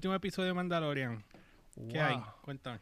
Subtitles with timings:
[0.00, 1.22] último episodio de Mandalorian.
[1.90, 2.14] ¿Qué hay?
[2.16, 2.24] Wow.
[2.40, 2.80] Cuéntame.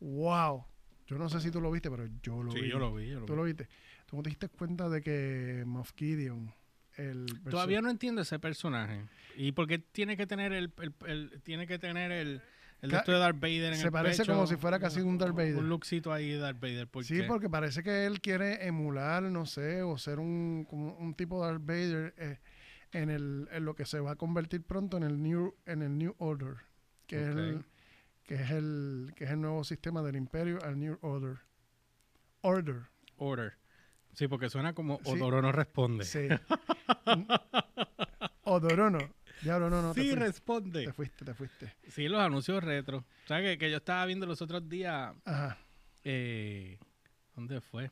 [0.00, 0.64] Wow.
[1.06, 2.68] Yo no sé si tú lo viste, pero yo lo sí, vi.
[2.68, 3.36] yo lo vi, yo lo ¿Tú vi.
[3.38, 3.68] lo viste?
[4.06, 6.52] ¿Tú no te diste cuenta de que Moff Gideon,
[6.96, 9.04] el Todavía no entiendo ese personaje.
[9.36, 12.42] ¿Y por qué tiene que tener el, el- el- tiene que tener el,
[12.82, 14.32] el de Darth Vader en se el parece pecho?
[14.32, 15.56] como si fuera casi un Darth Vader.
[15.58, 16.88] Un lookcito ahí de Darth Vader.
[16.88, 17.22] ¿por Sí, qué?
[17.24, 21.52] porque parece que él quiere emular, no sé, o ser un, como un tipo de
[21.52, 22.38] Darth Vader eh,
[22.92, 25.96] en, el, en lo que se va a convertir pronto en el New, en el
[25.98, 26.56] New Order,
[27.06, 27.64] que, es el,
[28.24, 31.38] que, es el, que es el nuevo sistema del Imperio al New Order.
[32.42, 32.82] Order.
[33.16, 33.54] Order.
[34.14, 35.10] Sí, porque suena como Sí.
[35.12, 36.04] Odoro no responde.
[36.04, 36.26] Sí.
[38.44, 38.98] Odorono.
[39.42, 39.94] Diablo, no, no.
[39.94, 40.84] Sí, responde.
[40.86, 41.74] te fuiste, te fuiste.
[41.88, 43.04] Sí, los anuncios retro.
[43.26, 45.14] ¿Sabes que, que yo estaba viendo los otros días?
[45.24, 45.58] Ajá.
[46.04, 46.78] eh,
[47.34, 47.90] ¿Dónde fue?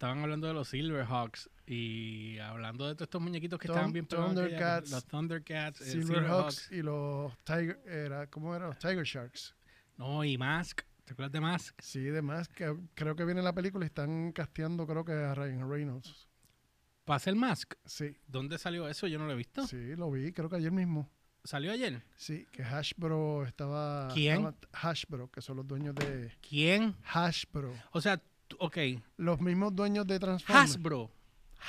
[0.00, 4.06] Estaban hablando de los Silverhawks y hablando de todos estos muñequitos que Thun- estaban bien
[4.06, 8.68] Thundercats, Los Thundercats, eh, Silverhawks y los Tiger, era, ¿cómo era?
[8.68, 9.54] Los Tiger Sharks.
[9.98, 10.80] No, y Mask.
[11.04, 11.78] ¿Te acuerdas de Mask?
[11.82, 15.68] Sí, demás, que creo que viene la película y están casteando, creo que a Ryan
[15.68, 16.30] Reynolds.
[17.04, 17.74] ¿Pasa el Mask?
[17.84, 19.06] Sí, ¿Dónde salió eso?
[19.06, 19.66] Yo no lo he visto.
[19.66, 21.10] sí, lo vi, creo que ayer mismo.
[21.44, 22.02] ¿Salió ayer?
[22.16, 24.08] Sí, que Hashbro estaba...
[24.14, 24.46] ¿Quién?
[24.46, 26.32] estaba- Hashbro, que son los dueños de...
[26.40, 26.94] ¿Quién?
[27.02, 27.74] Hashbro.
[27.92, 28.22] O sea,
[28.58, 28.76] ok.
[29.16, 30.70] Los mismos dueños de Transformers.
[30.72, 31.10] Hasbro.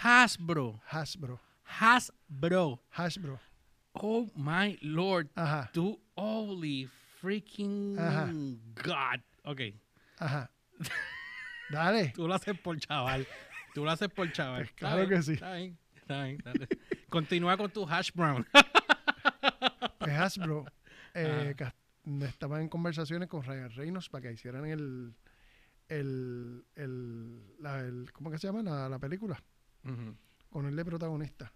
[0.04, 0.82] Hasbro.
[0.90, 1.40] Hasbro.
[1.66, 2.82] Hasbro.
[2.92, 3.40] Hasbro.
[3.94, 5.28] Oh my lord.
[5.36, 8.28] Ajá, Tú, holy freaking Ajá.
[8.32, 9.22] God.
[9.44, 9.62] Ok.
[10.18, 10.50] ajá.
[11.70, 12.10] Dale.
[12.16, 13.28] Tú lo haces por chaval.
[13.74, 14.62] Tú lo haces por chaval.
[14.64, 15.34] Pues Está claro bien, que sí.
[15.34, 15.78] Está bien.
[15.96, 16.38] Está bien.
[16.44, 16.68] dale.
[17.10, 18.46] Continúa con tu hash brown.
[20.00, 20.66] Pues Hasbro
[21.14, 21.54] eh, Ajá.
[21.54, 21.74] cas-
[22.28, 25.14] estaba en conversaciones con Ryan Reynolds para que hicieran el...
[26.00, 29.42] el, el, la- el- ¿Cómo que se llama la, la película?
[30.50, 31.52] Con él de protagonista.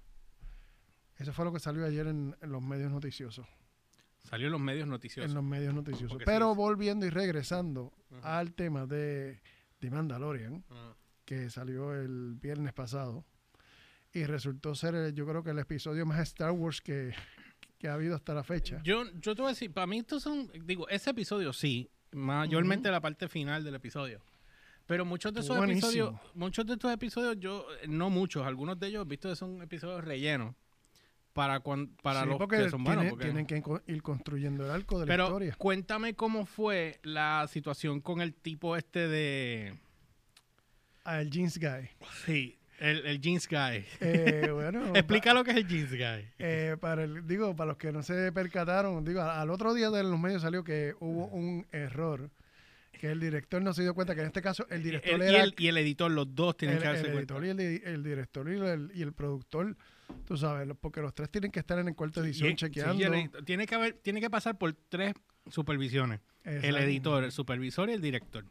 [1.18, 3.47] Eso fue lo que salió ayer en, en los medios noticiosos.
[4.24, 5.29] Salió en los medios noticiosos.
[5.29, 6.09] En los medios noticiosos.
[6.09, 6.57] Porque Pero sí.
[6.57, 7.94] volviendo y regresando
[8.24, 9.40] al tema de,
[9.79, 10.66] de Mandalorian,
[11.24, 13.24] que salió el viernes pasado,
[14.12, 17.13] y resultó ser, el- yo creo que el episodio más Star Wars que,
[17.78, 18.81] que ha habido hasta la fecha.
[18.84, 22.89] Yo, yo te voy a decir, para mí estos son, digo, ese episodio sí, mayormente
[22.89, 24.21] la parte final del episodio.
[24.87, 28.87] Pero muchos de esos episodios, muchos de estos episodios, yo, eh, no muchos, algunos de
[28.87, 30.55] ellos he visto que son episodios rellenos
[31.33, 33.01] para cuan- para Sí, los que son buenos.
[33.03, 35.55] tiene- porque- tienen que ir construyendo el arco de la pero historia.
[35.57, 39.77] cuéntame cómo fue la situación con el tipo este de...
[41.03, 41.89] Ah, el Jeans Guy.
[42.25, 43.86] Sí, el, el jeans guy.
[44.02, 46.28] Eh, bueno, Explica lo que es el jeans guy.
[46.40, 49.90] Eh, para el, digo, para los que no se percataron, digo, al, al otro día
[49.90, 52.30] de los medios salió que hubo un error,
[53.00, 55.36] que el director no se dio cuenta que en este caso el director El- y,
[55.36, 57.34] era el, y el editor, los dos tienen el, que darse el cuenta.
[57.36, 59.75] editor y el, di- el director y el, y el productor,
[60.25, 62.96] tú sabes, porque los tres tienen que estar en el cuarta edición Y- sí, chequeando.
[62.96, 65.13] y el editor- tiene, que haber, tiene que pasar por tres
[65.50, 66.19] supervisiones.
[66.44, 68.46] El editor, el supervisor y el director.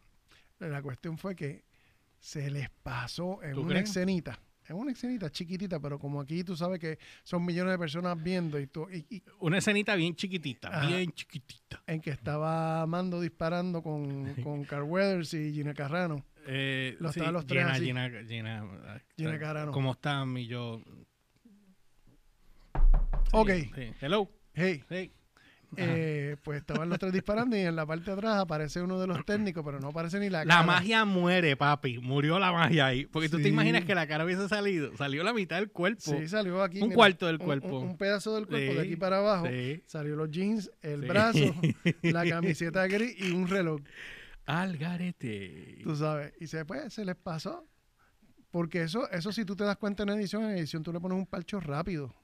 [0.59, 1.65] La cuestión fue que
[2.25, 3.91] se les pasó en ¿Tú una crees?
[3.91, 4.41] escenita.
[4.67, 8.59] En una escenita chiquitita, pero como aquí tú sabes que son millones de personas viendo
[8.59, 10.87] y, tú, y, y Una escenita bien chiquitita, Ajá.
[10.87, 11.83] bien chiquitita.
[11.87, 16.25] en que estaba Mando disparando con, con Carl Weathers y Gina Carrano.
[16.47, 17.85] Eh, Los tres Gina, así.
[17.85, 19.71] Gina, Gina, ah, Gina Carano.
[19.73, 20.35] ¿Cómo están?
[20.39, 20.81] Y yo.
[23.33, 23.93] Ok, Sí, sí.
[24.01, 24.31] Hello.
[24.55, 25.12] hey, Hey.
[25.77, 29.07] Eh, pues estaban los tres disparando y en la parte de atrás aparece uno de
[29.07, 30.67] los técnicos, pero no aparece ni la, La cara.
[30.67, 31.99] magia muere, papi.
[31.99, 33.07] Murió la magia ahí.
[33.07, 33.49] Porque tú te Sí.
[33.51, 34.97] imaginas que la cara hubiese salido.
[34.97, 36.01] Salió la mitad del cuerpo.
[36.03, 36.79] Sí, salió aquí.
[36.81, 37.79] Un mira, cuarto del cuerpo.
[37.81, 39.47] Un, un pedazo del cuerpo Sí, de aquí para abajo.
[39.47, 39.83] Sí.
[39.87, 41.07] Salió los jeans, el Sí.
[41.09, 41.39] brazo,
[42.03, 43.81] la camiseta gris y un reloj.
[44.47, 45.79] Al garete.
[45.83, 46.33] Tú sabes.
[46.41, 47.67] Y se, pues, se les pasó.
[48.51, 51.19] Porque eso, eso si tú te das cuenta en edición, en edición tú le pones
[51.19, 52.15] un parcho rápido.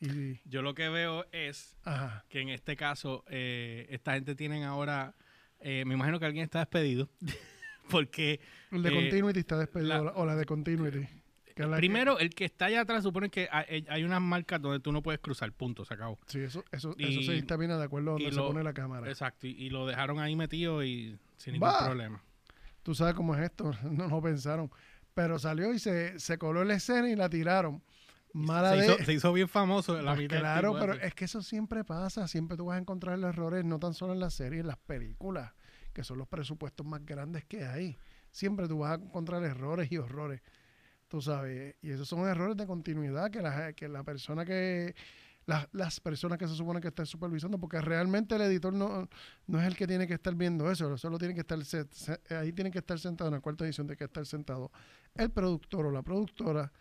[0.00, 2.24] Y, Yo lo que veo es ajá.
[2.28, 5.14] que en este caso eh, esta gente tienen ahora,
[5.60, 7.08] eh, me imagino que alguien está despedido,
[7.90, 11.06] porque El de Eh, Continuity está despedido, la- o la- de Continuity.
[11.46, 14.80] que que- primero el que está allá atrás supone que hay, hay unas marcas donde
[14.80, 16.18] tú no puedes cruzar, punto, se acabó.
[16.26, 18.74] sí, eso, eso, y- eso se dictamina de acuerdo a donde se lo- pone la
[18.74, 19.08] cámara.
[19.08, 22.22] Exacto, y, y lo dejaron ahí metido y sin ningún problema.
[22.82, 24.70] Tú sabes cómo es esto, no lo pensaron.
[25.14, 27.82] Pero salió y se, se coló en la escena y la tiraron.
[28.32, 28.84] Mala Se de...
[28.84, 32.28] hizo, se hizo bien famoso la Pues mitad claro, pero es que eso siempre pasa.
[32.28, 35.52] Siempre tú vas a encontrar errores, no tan solo en las series, en las películas,
[35.92, 37.96] que son los presupuestos más grandes que hay.
[38.30, 40.42] Siempre tú vas a encontrar errores y horrores.
[41.08, 44.94] Tú sabes, y esos son errores de continuidad que la, que la persona que.
[45.46, 49.08] Las, las personas que se supone que están supervisando, porque realmente el editor no,
[49.46, 52.34] no es el que tiene que estar viendo eso, solo tiene que estar se- se-
[52.34, 54.72] ahí tiene que estar sentado en la cuarta edición de que estar sentado
[55.14, 56.72] el productor o la productora,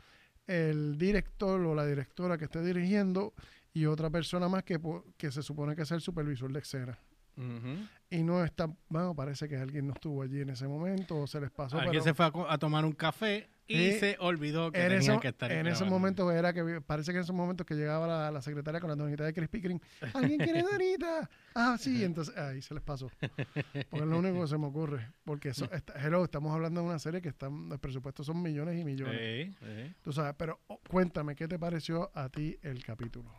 [0.47, 3.33] el director o la directora que esté dirigiendo
[3.73, 4.79] y otra persona más que,
[5.17, 6.97] que se supone que es el supervisor de escena.
[7.37, 7.87] Ujú.
[8.09, 11.41] Y no está, bueno, parece que alguien no estuvo allí en ese momento o se
[11.41, 11.77] les pasó.
[11.77, 15.19] Alguien pero se fue a, a tomar un café y se olvidó que en tenía
[15.19, 15.85] que estar en ese grabando.
[15.99, 18.95] momento era que parece que en esos momentos que llegaba la, la secretaria con la
[18.95, 19.81] donita de Krispy Kreme.
[20.13, 21.29] ¿Alguien quiere donita?
[21.55, 23.09] Ah, sí, entonces ahí se les pasó.
[23.19, 25.11] Porque es lo único que se me ocurre.
[25.23, 28.79] Porque eso, está- hello, estamos hablando de una serie que está, el presupuesto son millones
[28.79, 29.55] y millones.
[30.03, 33.31] Tú sabes, pero oh, cuéntame, ¿qué te pareció a ti el capítulo?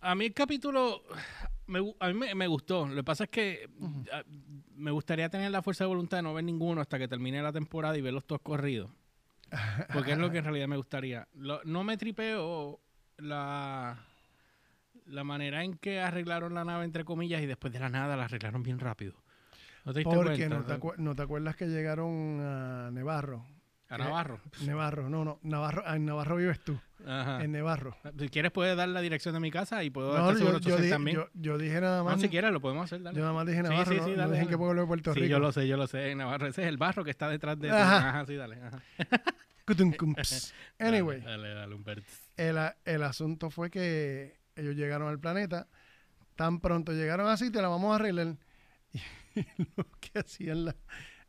[0.00, 1.02] A mí el capítulo
[1.66, 2.86] me a mí me, me gustó.
[2.86, 3.68] Lo que pasa es que
[4.12, 4.22] ah,
[4.76, 7.52] me gustaría tener la fuerza de voluntad de no ver ninguno hasta que termine la
[7.52, 8.90] temporada y verlos todos corridos.
[9.92, 11.28] Porque es lo que en realidad me gustaría.
[11.34, 12.80] Lo- no me tripeo
[13.18, 13.98] la,
[15.06, 18.24] la manera en que arreglaron la nave, entre comillas, y después de la nada la
[18.24, 19.14] arreglaron bien rápido.
[19.84, 23.46] ¿No te Porque no te, no te acuerdas que llegaron a Nevarro.
[23.88, 24.40] A Navarro.
[24.62, 27.44] Nevarro, no, no, Navarro, en Navarro vives tú, Ajá.
[27.44, 27.96] en Nevarro.
[28.18, 30.90] Si quieres puedes dar la dirección de mi casa y puedo No, yo, yo, di-
[30.90, 31.16] también.
[31.18, 32.20] yo- yo dije nada no, más.
[32.20, 33.16] si quieres lo podemos hacer, dale.
[33.16, 34.48] Yo nada más dije Sí, Navarro, sí, no, sí, no dale, en dale.
[34.50, 35.30] qué pueblo de Puerto Sí, Rico.
[35.30, 36.10] yo lo sé, yo lo sé.
[36.10, 37.70] En Navarro, ese es el barro que está detrás de...
[37.70, 38.08] Ajá.
[38.08, 38.56] Ajá, sí, dale.
[38.60, 38.82] Ajá.
[40.78, 42.06] Anyway, Dale, dale, dale, Humberto.
[42.36, 45.68] el, el asunto fue que ellos llegaron al planeta.
[46.34, 48.36] Tan pronto llegaron así, te la vamos a arreglar.
[49.36, 49.44] Y
[49.76, 50.76] lo que hacían la-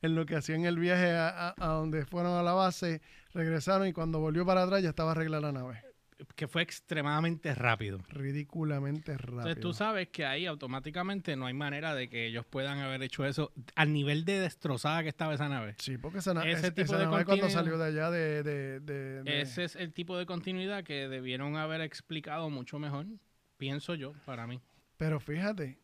[0.02, 3.02] en lo que hacían el viaje a, a- a donde fueron a la base,
[3.34, 5.82] regresaron y cuando volvió para atrás ya estaba arreglada la nave.
[6.36, 8.00] Que fue extremadamente rápido.
[8.10, 9.38] Ridículamente rápido.
[9.40, 13.24] Entonces tú sabes que ahí automáticamente no hay manera de que ellos puedan haber hecho
[13.26, 15.76] eso al nivel de destrozada que estaba esa nave.
[15.78, 18.42] Sí, porque esa, na- Ese es- tipo esa de nave cuando salió de allá de...
[18.44, 23.06] de- de- de- Ese es el tipo de continuidad que debieron haber explicado mucho mejor,
[23.58, 24.60] pienso yo, para mí.
[24.98, 25.78] Pero fíjate,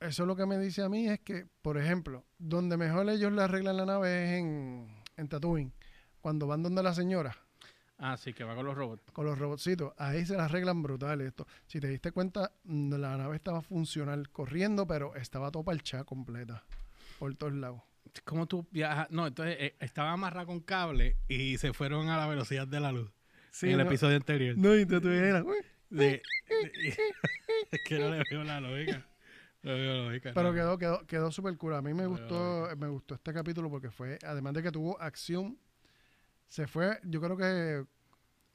[0.00, 3.42] eso lo que me dice a mí es que, por ejemplo, donde mejor ellos le
[3.42, 5.72] arreglan la nave es en, en Tatooine.
[6.20, 7.36] Cuando van donde la señora,
[7.98, 9.10] Ah, sí, que va con los robots.
[9.12, 11.46] con los robotcitos, ahí se la arreglan brutal esto.
[11.66, 16.62] Si te diste cuenta, la nave estaba funcional, corriendo, pero estaba toda parchada completa,
[17.18, 17.80] por todos lados.
[18.24, 19.10] ¿Cómo tú viajas?
[19.10, 22.92] No, entonces eh, estaba amarrada con cable y se fueron a la velocidad de la
[22.92, 23.10] luz.
[23.62, 24.58] en el no, episodio anterior.
[24.58, 25.00] No, y De-
[25.90, 26.22] de-
[27.70, 29.06] es que no le veo la lógica.
[30.34, 30.54] Pero no.
[30.54, 31.74] quedó, quedó, quedó súper cool.
[31.74, 35.58] A mí me gustó, me gustó este capítulo porque fue, además de que tuvo acción,
[36.48, 37.84] se fue, yo creo que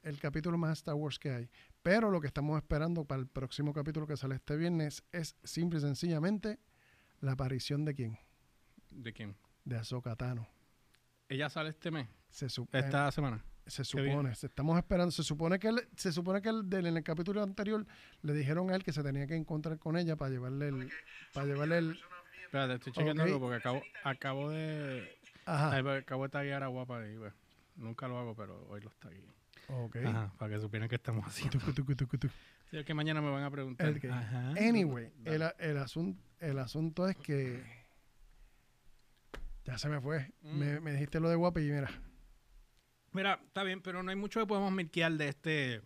[0.08, 1.50] el capítulo más Star Wars que hay.
[1.82, 5.78] Pero lo que estamos esperando para el próximo capítulo que sale este viernes es simple
[5.78, 6.58] y sencillamente
[7.20, 8.18] la aparición de quién?
[8.90, 9.36] ¿De quién?
[9.64, 10.48] De Ahsoka Tano.
[11.28, 13.44] Ella sale este mes, Se, su- eh, esta semana.
[13.66, 16.96] Se supone, se estamos esperando, se supone que él- se supone que él, del- en
[16.96, 17.86] el capítulo anterior
[18.22, 20.90] le dijeron a él que se tenía que encontrar con ella para llevarle el,
[21.32, 22.00] para llevarle el,
[22.44, 25.08] Espérate, estoy chequeando algo porque acabo, acabo de.
[25.46, 27.34] ajá, pues, acabo de taguear a guapa y bueno,
[27.76, 29.22] nunca lo hago, pero hoy lo tagué.
[29.68, 29.96] ok.
[30.04, 31.58] Ajá, para que supieran qué estamos haciendo.
[31.58, 32.34] Tucu, tucu, tucu, tucu.
[32.72, 33.86] Sí, es que mañana me van a preguntar.
[33.86, 34.50] El que- Ajá.
[34.52, 37.62] Anyway, el, el, asunto, el asunto es que.
[39.64, 40.32] Ya se me fue.
[40.42, 40.58] Mm.
[40.58, 41.90] Me, me dijiste lo de guapo y mira.
[43.12, 45.82] Mira, está bien, pero no hay mucho que podemos milquear de este,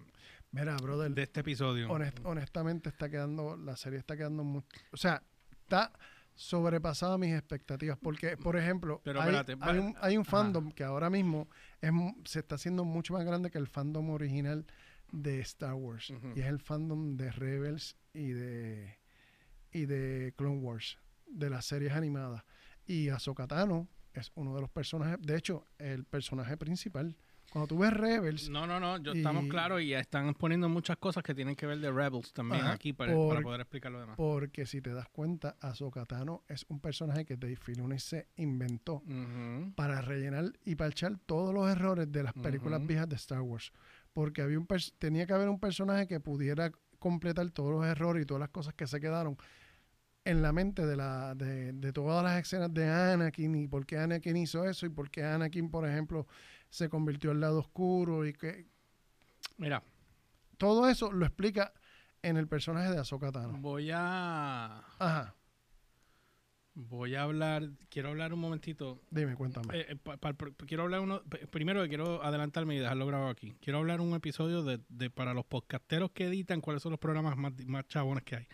[0.52, 1.12] Mira, brother.
[1.12, 1.88] de este episodio.
[1.88, 3.56] honest- honestamente está quedando.
[3.56, 4.62] La serie está quedando muy.
[4.93, 5.93] O sea, está
[6.34, 7.99] sobrepasada mis expectativas.
[7.99, 10.30] Porque, por ejemplo, Pero hay, espérate, hay va- un, hay un ajá.
[10.30, 11.49] fandom que ahora mismo
[11.80, 11.90] es,
[12.25, 14.66] se está haciendo mucho más grande que el fandom original
[15.12, 16.12] de Star Wars.
[16.35, 18.99] Y es el fandom de Rebels y de,
[19.73, 22.45] y de Clone Wars, de las series animadas.
[22.87, 23.88] Y Ahsoka Tano
[24.20, 27.16] es uno de los personajes, de hecho, el personaje principal.
[27.52, 31.23] Cuando tú ves Rebels, No, no, no, yo, estamos claros y están poniendo muchas cosas
[31.23, 34.00] que tienen que ver de Rebels también Ajá, aquí para, por- para poder explicar lo
[34.00, 34.16] demás.
[34.16, 39.02] porque si te das cuenta, Ahsoka Tano es un personaje que Dave Filoni se inventó
[39.76, 43.73] para rellenar y parchar todos los errores de las películas viejas de Star Wars.
[44.12, 44.66] Porque había un
[44.99, 48.75] tenía que haber un personaje que pudiera completar todos los errores y todas las cosas
[48.75, 49.37] que se quedaron
[50.26, 53.99] en la mente de, la, de, de todas las escenas de Anakin y por qué
[53.99, 56.26] Anakin hizo eso y por qué Anakin, por ejemplo,
[56.68, 58.66] se convirtió al lado oscuro y que
[59.56, 59.83] Mira,
[60.59, 61.73] todo eso lo explica
[62.23, 63.56] en el personaje de Ahsoka Tano.
[63.59, 65.35] voy a Ajá,
[66.75, 69.00] voy a hablar, quiero hablar un momentito.
[69.11, 69.78] dime, cuéntame.
[69.78, 73.30] eh, eh, pa- pa- pr- quiero hablar uno, primero que quiero adelantarme y dejarlo grabado
[73.30, 73.56] aquí.
[73.61, 77.37] Quiero hablar un episodio de, de para los podcasteros que editan cuáles son los programas
[77.37, 78.47] más, más chabones que hay.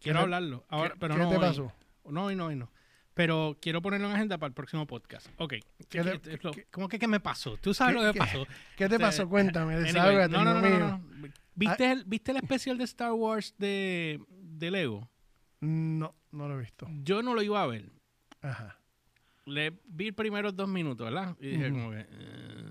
[0.00, 0.64] Quiero hablarlo.
[0.68, 1.40] Ahora, ¿Qué, pero qué no te hoy.
[1.40, 1.72] pasó?
[2.06, 2.70] No, hoy no, hoy no.
[3.14, 5.26] Pero quiero ponerlo en agenda para el próximo podcast.
[5.38, 5.54] Ok.
[5.88, 7.56] ¿Qué te- ¿Qué- qué- ¿Cómo que qué me pasó?
[7.56, 8.44] ¿Tú sabes lo que pasó?
[8.76, 9.28] ¿Qué te Este, pasó?
[9.28, 11.28] Cuéntame, Anyway, no, no, no, no, no.
[11.54, 15.10] ¿Viste, el, ¿Viste el especial de Star Wars de, de Lego?
[15.60, 16.86] No, no lo he visto.
[17.02, 17.90] Yo no lo iba a ver.
[18.40, 18.78] Ajá.
[19.46, 21.34] Le vi primeros dos minutos, ¿verdad?
[21.40, 22.06] Y dije como que...
[22.08, 22.70] eh.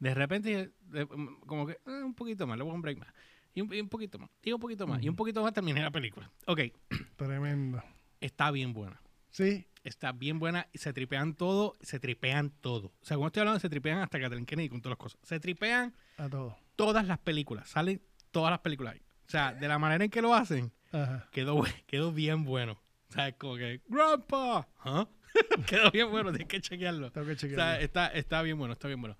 [0.00, 1.06] de repente, dije, de-
[1.46, 3.08] como que eh, un poquito más, le voy a un break más.
[3.54, 4.30] Y un, y un poquito más.
[4.42, 5.02] Y un poquito más.
[5.02, 6.30] Y un poquito más terminé la película.
[6.46, 6.60] Ok,
[7.16, 7.82] Tremendo.
[8.20, 9.00] está bien buena.
[9.30, 10.66] Sí, Está bien buena.
[10.74, 11.74] y Se tripean todo.
[11.80, 12.88] Se tripean todo.
[12.88, 15.18] O sea, cuando estoy hablando, se tripean hasta Kathleen Kennedy con todas las cosas.
[15.22, 16.54] Se tripean a todo.
[16.76, 17.68] todas las películas.
[17.70, 19.00] Salen todas las películas ahí.
[19.26, 21.28] O sea, de la manera en que lo hacen, Ajá.
[21.32, 22.78] quedó, quedó bien bueno.
[23.08, 24.68] O sea, es como que, ¡Grandpa!
[24.80, 25.08] ¿Ah?
[25.66, 27.10] quedó bien bueno, tienes que chequearlo.
[27.10, 29.16] Tengo que O sea, está, está bien bueno, está bien bueno.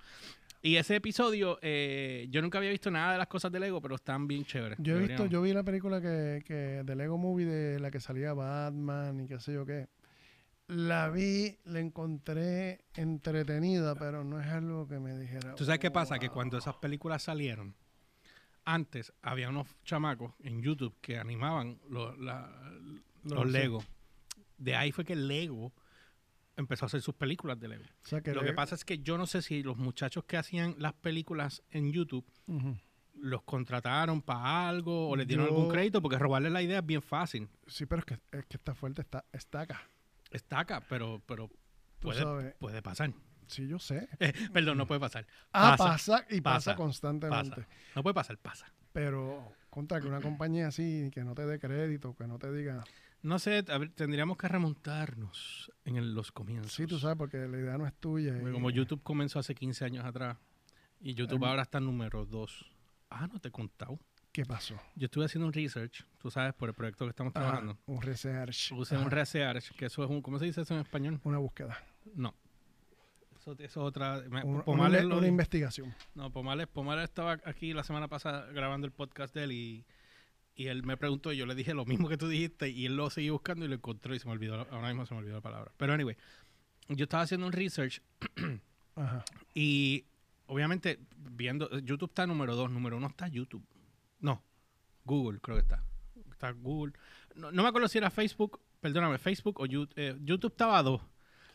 [0.62, 3.94] Y ese episodio, eh, yo nunca había visto nada de las cosas de Lego, pero
[3.94, 4.78] están bien chéveres.
[4.80, 7.98] Yo he visto, yo vi la película que, que de Lego Movie de la que
[8.00, 9.88] salía Batman y qué sé yo qué.
[10.66, 15.54] La vi, la encontré entretenida, pero no es algo que me dijera.
[15.54, 16.18] ¿Tú sabes qué pasa?
[16.18, 17.74] Que cuando esas películas salieron,
[18.64, 22.70] antes había unos chamacos en YouTube que animaban los, la-
[23.24, 23.50] Lo los.
[23.50, 23.82] Lego.
[24.58, 25.72] De ahí fue que Lego
[26.60, 27.84] empezó a hacer sus películas de Lego.
[27.84, 30.36] O sea, que Lo que pasa es que yo no sé si los muchachos que
[30.36, 32.24] hacían las películas en YouTube
[33.14, 36.86] los contrataron para algo o les dieron Yo- algún crédito, porque robarle la idea es
[36.86, 37.48] bien fácil.
[37.66, 39.24] Sí, pero es que, es que está fuerte, está.
[40.30, 41.50] Está acá, pero, pero
[41.98, 43.12] puede, puede pasar.
[43.48, 44.08] Sí, yo sé.
[44.52, 45.26] Perdón, no puede pasar.
[45.52, 47.50] Ah, Pasa, pasa, y pasa, pasa, constantemente.
[47.62, 47.68] Pasa.
[47.96, 48.72] No puede pasar, pasa.
[48.92, 52.84] Pero contra que una compañía así, que no te dé crédito, que no te diga.
[53.22, 56.72] No sé, ver, tendríamos que remontarnos en el- los comienzos.
[56.72, 58.36] Sí, tú sabes, porque la idea no es tuya.
[58.36, 60.38] Y- Como YouTube comenzó hace 15 años atrás
[61.00, 61.48] y YouTube Em.
[61.50, 62.66] ahora está número 2.
[63.10, 63.98] Ah, no te he contado.
[64.32, 64.76] ¿Qué pasó?
[64.94, 67.78] Yo estuve haciendo un research, tú sabes, por el proyecto que estamos Ajá, trabajando.
[67.86, 68.70] un research.
[68.72, 71.20] Usé Ajá, un research, que eso es un, ¿cómo se dice eso en español?
[71.24, 71.76] Una búsqueda.
[72.14, 72.32] No.
[73.36, 74.22] Eso, eso es otra.
[74.30, 75.94] me- Un- una, Pomales inve- lo una investigación.
[76.14, 79.84] No, Pomales, Pomales estaba aquí la semana pasada grabando el podcast de él y,
[80.60, 82.94] y él me preguntó y yo le dije lo mismo que tú dijiste y él
[82.94, 85.36] lo siguió buscando y lo encontró y se me olvidó, ahora mismo se me olvidó
[85.36, 85.72] la palabra.
[85.78, 86.18] Pero anyway,
[86.90, 88.02] yo estaba haciendo un research
[88.94, 89.24] Ajá.
[89.54, 90.04] y
[90.48, 93.64] obviamente viendo, YouTube está número dos, número uno está YouTube.
[94.18, 94.42] No,
[95.06, 95.82] Google creo que está.
[96.30, 96.92] Está Google.
[97.34, 99.94] No, no me acuerdo si era Facebook, perdóname, Facebook o YouTube.
[99.96, 101.00] eh, YouTube estaba a dos.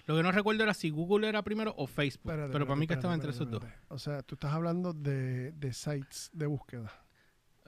[0.07, 2.31] Lo que no recuerdo era si Google era primero o Facebook.
[2.31, 3.63] Espérate, pero para mí que espérate, estaba entre esos dos.
[3.88, 6.91] O sea, tú estás hablando de, de sites de búsqueda.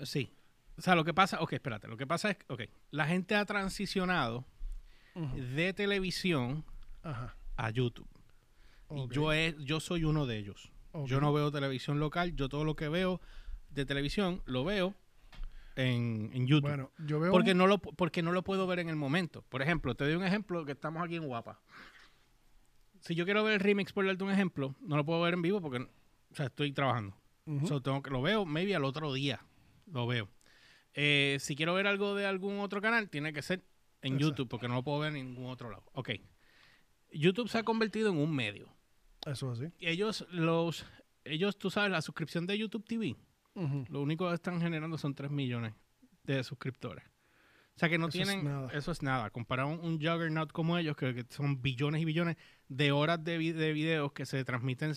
[0.03, 0.32] Sí.
[0.78, 3.46] O sea, lo que pasa, ok, espérate, lo que pasa es, ok, la gente ha
[3.46, 4.46] transicionado
[5.16, 6.64] de televisión
[7.04, 7.36] Ajá.
[7.56, 8.08] a YouTube.
[8.92, 10.72] Y yo, he- yo soy uno de ellos.
[11.06, 13.20] Yo no veo televisión local, yo todo lo que veo
[13.70, 14.96] de televisión lo veo
[15.76, 16.70] en, en YouTube.
[16.70, 17.32] Bueno, yo veo.
[17.32, 19.42] porque, un- no lo, porque no lo puedo ver en el momento.
[19.50, 21.60] Por ejemplo, te doy un ejemplo que estamos aquí en Guapa.
[23.02, 25.42] Si yo quiero ver el remix, por darte un ejemplo, no lo puedo ver en
[25.42, 25.80] vivo porque
[26.32, 27.16] o sea, estoy trabajando.
[27.66, 29.40] So, tengo que, lo veo, maybe al otro día.
[29.88, 30.28] Lo veo.
[31.00, 33.63] Eh, si quiero ver algo de algún otro canal, tiene que ser
[34.01, 34.30] en Exacto.
[34.30, 35.84] YouTube, porque no lo puedo ver en ningún otro lado.
[35.94, 36.10] Ok.
[37.12, 38.68] YouTube se ha convertido en un medio.
[39.25, 39.72] Eso es así.
[39.80, 40.86] Ellos, los,
[41.24, 43.16] ellos, tú sabes, la suscripción de YouTube TV,
[43.89, 45.74] lo único que están generando son 3 millones
[46.24, 47.04] de suscriptores.
[47.75, 48.70] O sea que no Eso es tienen, nada.
[48.74, 49.30] eso es nada.
[49.30, 52.36] Comparado a un, un juggernaut como ellos, que, que son billones y billones
[52.68, 54.94] de horas de, vi- de videos que se transmiten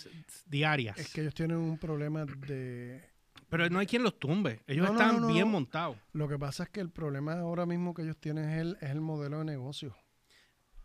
[0.46, 0.96] diarias.
[0.98, 3.09] Es que ellos tienen un problema de.
[3.50, 4.60] Pero no hay quien los tumbe.
[4.66, 5.96] Ellos No, están no, no, bien montados.
[6.12, 8.90] Lo que pasa es que el problema ahora mismo que ellos tienen es el, es
[8.90, 9.94] el modelo de negocio.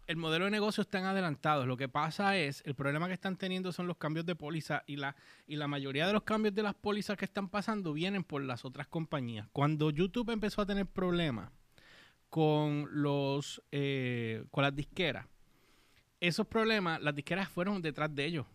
[0.07, 1.67] El modelo de negocio están adelantados.
[1.67, 4.97] Lo que pasa es, el problema que están teniendo son los cambios de póliza y
[4.97, 5.15] la,
[5.47, 8.65] y la mayoría de los cambios de las pólizas que están pasando vienen por las
[8.65, 9.47] otras compañías.
[9.51, 11.51] Cuando YouTube empezó a tener problemas
[12.29, 15.27] con los eh, con las disqueras,
[16.19, 18.45] esos problemas, las disqueras fueron detrás de ellos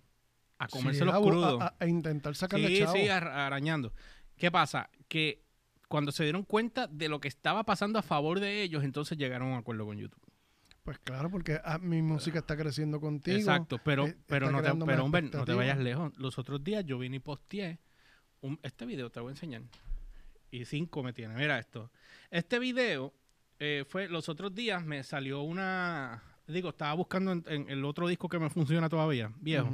[0.61, 1.61] a comerse Sí, los a, crudos.
[1.62, 2.93] a- intentar sacarle Sí, chavo.
[2.93, 3.93] sí, ar- arañando.
[4.37, 4.88] ¿Qué pasa?
[5.09, 5.43] Que
[5.88, 9.49] cuando se dieron cuenta de lo que estaba pasando a favor de ellos, entonces llegaron
[9.49, 10.21] a un acuerdo con YouTube.
[10.85, 13.37] Pues claro, porque ah, mi música está creciendo contigo.
[13.37, 16.12] Exacto, pero, eh, pero, no te, pero hombre, no te vayas lejos.
[16.19, 17.79] Los otros días yo vine y posteé
[18.40, 19.62] un- este video, te voy a enseñar.
[20.50, 21.35] Y cinco me tiene.
[21.35, 21.90] Mira esto.
[22.31, 23.12] Este video
[23.59, 26.23] eh, fue los otros días, me salió una.
[26.47, 29.69] Digo, estaba buscando en, en el otro disco que me funciona todavía, viejo.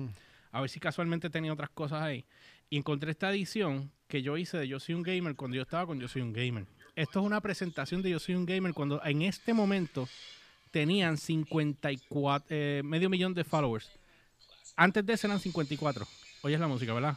[0.53, 2.25] A ver si casualmente tenía otras cosas ahí.
[2.69, 5.87] Y encontré esta edición que yo hice de Yo Soy un Gamer cuando yo estaba
[5.87, 6.67] con Yo Soy un Gamer.
[6.95, 10.09] Esto es una presentación de Yo Soy un Gamer cuando en este momento
[10.71, 13.91] tenían 54, eh, medio millón de followers.
[14.77, 16.07] Antes de eso eran 54.
[16.43, 17.17] Oyes la música, ¿verdad?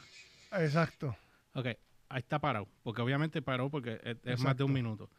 [0.53, 1.15] Exacto.
[1.53, 1.65] Ok,
[2.09, 2.67] ahí está parado.
[2.83, 5.09] Porque obviamente paró porque es, es más de un minuto.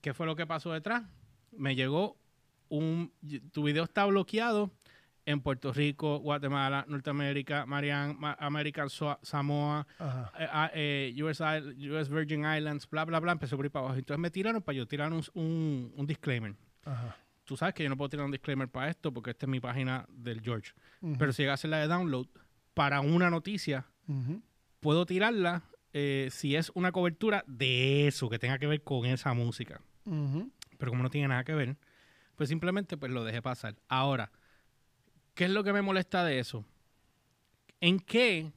[0.00, 1.04] ¿Qué fue lo que pasó detrás?
[1.52, 2.16] Me llegó
[2.68, 3.12] un...
[3.52, 4.70] Tu video está bloqueado
[5.24, 9.86] en Puerto Rico, Guatemala, Norteamérica, Marian, Ma- American Soa- Samoa,
[10.38, 13.32] eh, ah, eh, US, US Virgin Islands, bla, bla, bla.
[13.32, 13.98] Empezó por ahí para abajo.
[13.98, 16.54] Entonces me tiraron para yo tirar un, un, un disclaimer.
[16.84, 17.16] Ajá.
[17.44, 19.60] Tú sabes que yo no puedo tirar un disclaimer para esto porque esta es mi
[19.60, 20.72] página del George.
[21.18, 22.26] Pero si llega a hacer la de download
[22.74, 23.86] para una noticia,
[24.80, 25.62] puedo tirarla
[25.92, 29.82] eh, si es una cobertura de eso, que tenga que ver con esa música.
[30.78, 31.76] Pero como no tiene nada que ver,
[32.36, 33.76] pues simplemente pues lo dejé pasar.
[33.88, 34.32] Ahora,
[35.34, 36.64] ¿qué es lo que me molesta de eso?
[37.80, 38.52] ¿En qué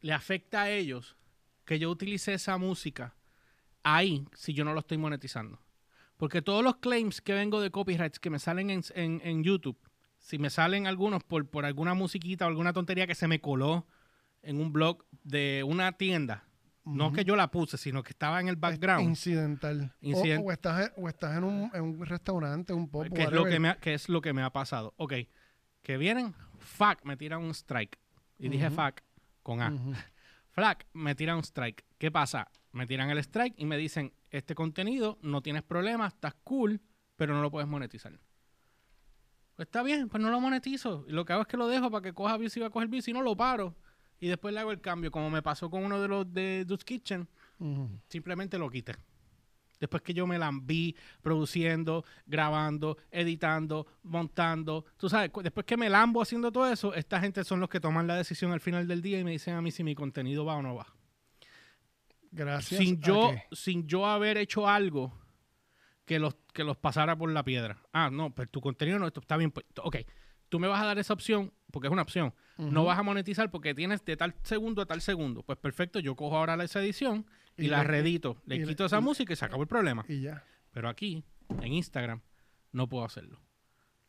[0.00, 1.16] le afecta a ellos
[1.64, 3.14] que yo utilice esa música
[3.82, 5.58] ahí si yo no lo estoy monetizando?
[6.16, 9.78] Porque todos los claims que vengo de copyrights que me salen en, en- en YouTube,
[10.18, 13.86] si me salen algunos por, por alguna musiquita o alguna tontería que se me coló
[14.42, 16.44] en un blog de una tienda,
[16.84, 19.08] no que yo la puse, sino que estaba en el background.
[19.08, 19.94] Incidental.
[20.38, 23.58] O- estás, o estás en un, en un restaurante, un pop, ¿Qué es, lo que
[23.58, 24.92] me ha, qué es lo que me ha pasado?
[24.98, 25.14] Ok,
[25.84, 27.96] que vienen, fuck, me tiran un strike.
[28.38, 29.00] Y dije fuck
[29.44, 29.70] con A.
[29.70, 29.92] Ujú.
[30.50, 31.84] Flack, me tiran un strike.
[31.98, 32.48] ¿Qué pasa?
[32.72, 36.80] Me tiran el strike y me dicen, este contenido no tienes problema, estás cool,
[37.14, 38.18] pero no lo puedes monetizar.
[39.54, 41.04] Pues está bien, pues no lo monetizo.
[41.06, 42.70] Y lo que hago es que lo dejo para que coja views y va a
[42.70, 43.76] coger views y no lo paro.
[44.18, 46.84] Y después le hago el cambio, como me pasó con uno de los de Dude's
[46.84, 47.28] Kitchen.
[48.08, 48.96] Simplemente lo quité.
[49.84, 54.86] Después que yo me la vi produciendo, grabando, editando, montando.
[54.96, 58.06] Tú sabes, después que me lambo haciendo todo eso, esta gente son los que toman
[58.06, 60.54] la decisión al final del día y me dicen a mí si mi contenido va
[60.54, 60.86] o no va.
[62.32, 62.80] Gracias.
[62.80, 65.12] Sin yo, sin yo haber hecho algo
[66.06, 67.82] que los, que los pasara por la piedra.
[67.92, 69.50] Ah, no, pero tu contenido no esto está bien.
[69.50, 69.96] Pues, ok,
[70.48, 72.32] tú me vas a dar esa opción, porque es una opción.
[72.56, 75.42] No vas a monetizar porque tienes de tal segundo a tal segundo.
[75.42, 77.26] Pues perfecto, yo cojo ahora esa edición
[77.56, 78.36] y, Y la redito.
[78.46, 80.04] Le y quito esa y- música y se acabó el problema.
[80.08, 80.44] Y ya.
[80.72, 81.24] Pero aquí,
[81.62, 82.20] en Instagram,
[82.72, 83.40] no puedo hacerlo.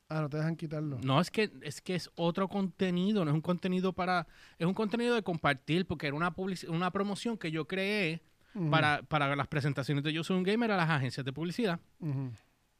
[0.10, 1.00] Ah, no te dejan quitarlo.
[1.04, 4.28] No es que es que es otro contenido, no es un contenido para
[4.60, 6.34] es un contenido de compartir porque era una
[6.70, 8.22] una promoción que yo creé
[8.70, 11.80] para, para las presentaciones de Yo soy un gamer a las agencias de publicidad.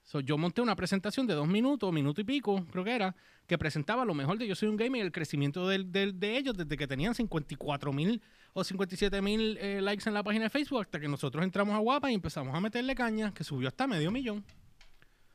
[0.04, 3.16] So, yo monté una presentación de dos minutos, minuto y pico, creo que era,
[3.48, 6.38] que presentaba lo mejor de Yo Soy un Gamer y el crecimiento del- del- de
[6.38, 8.22] ellos desde que tenían 54 mil
[8.58, 11.80] o 57 mil eh, likes en la página de Facebook hasta que nosotros entramos a
[11.80, 14.46] Guapa y empezamos a meterle caña, que subió hasta medio millón.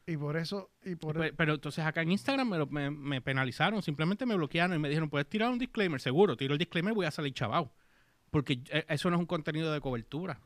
[0.07, 3.21] Y por eso, y por Pe- Pero, entonces acá en Instagram me, lo- me- me
[3.21, 6.95] penalizaron, simplemente me bloquearon y me dijeron, puedes tirar un disclaimer, seguro, tiro el disclaimer
[6.95, 7.71] voy a salir chavao.
[8.31, 10.41] Porque eh, eso no es un contenido de cobertura.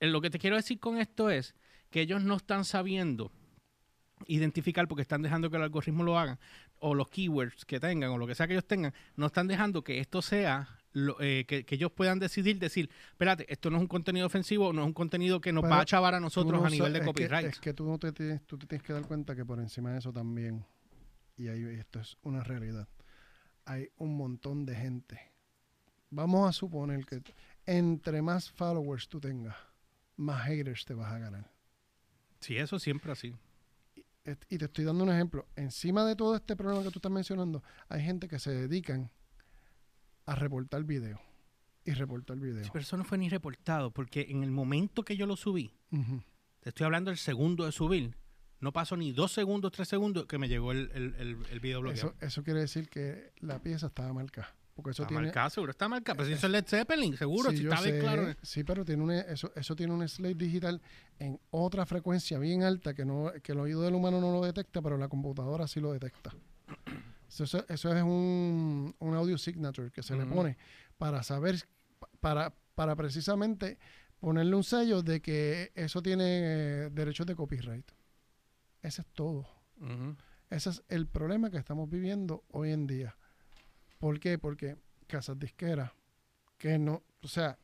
[0.00, 1.54] Eh, Lo que te quiero decir con esto es
[1.90, 3.30] que ellos no están sabiendo
[4.26, 6.38] identificar porque están dejando que el algoritmo lo haga
[6.78, 9.84] o los keywords que tengan o lo que sea que ellos tengan, no están dejando
[9.84, 13.82] que esto sea lo- eh, que, que ellos puedan decidir, decir, espérate, esto no es
[13.82, 16.58] un contenido ofensivo, no es un contenido que nos Pero va a chavar a nosotros
[16.60, 17.46] no a nivel de es que- copyright.
[17.46, 19.92] Es que, tú, no te tienes, tú te tienes que dar cuenta que por encima
[19.92, 20.64] de eso también,
[21.36, 22.88] y ahí esto es una realidad,
[23.66, 25.20] hay un montón de gente.
[26.10, 27.22] Vamos a suponer que
[27.66, 29.56] entre más followers tú tengas,
[30.16, 31.50] más haters te vas a ganar.
[32.40, 33.34] Sí, eso siempre así.
[34.48, 35.46] Y te estoy dando un ejemplo.
[35.56, 39.10] Encima de todo este problema que tú estás mencionando, hay gente que se dedican
[40.26, 41.20] a reportar video.
[41.84, 42.64] Y reportar video.
[42.64, 45.74] Sí, pero eso no fue ni reportado, porque en el momento que yo lo subí,
[46.60, 48.16] te estoy hablando del segundo de subir,
[48.60, 51.82] no pasó ni dos segundos, tres segundos que me llegó el, el, el, el video
[51.82, 52.14] bloqueado.
[52.16, 54.54] Eso, eso quiere decir que la pieza estaba marcada.
[54.74, 56.16] Porque eso está tiene, marcado, seguro está marcado.
[56.16, 58.34] Pero si eso es Led Zeppelin, seguro, Sí, si está bien sé, claro.
[58.42, 60.80] Sí, pero tiene un, eso, eso tiene un slate digital
[61.20, 64.82] en otra frecuencia bien alta que no que el oído del humano no lo detecta,
[64.82, 66.34] pero la computadora sí lo detecta.
[67.34, 70.56] Eso, eso- eso es un, un audio signature que se le pone
[70.98, 71.56] para saber,
[72.20, 73.76] para, para precisamente
[74.20, 77.90] ponerle un sello de que eso tiene eh, derechos de copyright.
[78.82, 79.48] Ese es todo.
[80.48, 83.16] Ese es el problema que estamos viviendo hoy en día.
[83.98, 84.38] ¿Por qué?
[84.38, 84.76] Porque
[85.08, 85.90] casas disqueras,
[86.56, 87.58] que no, o sea,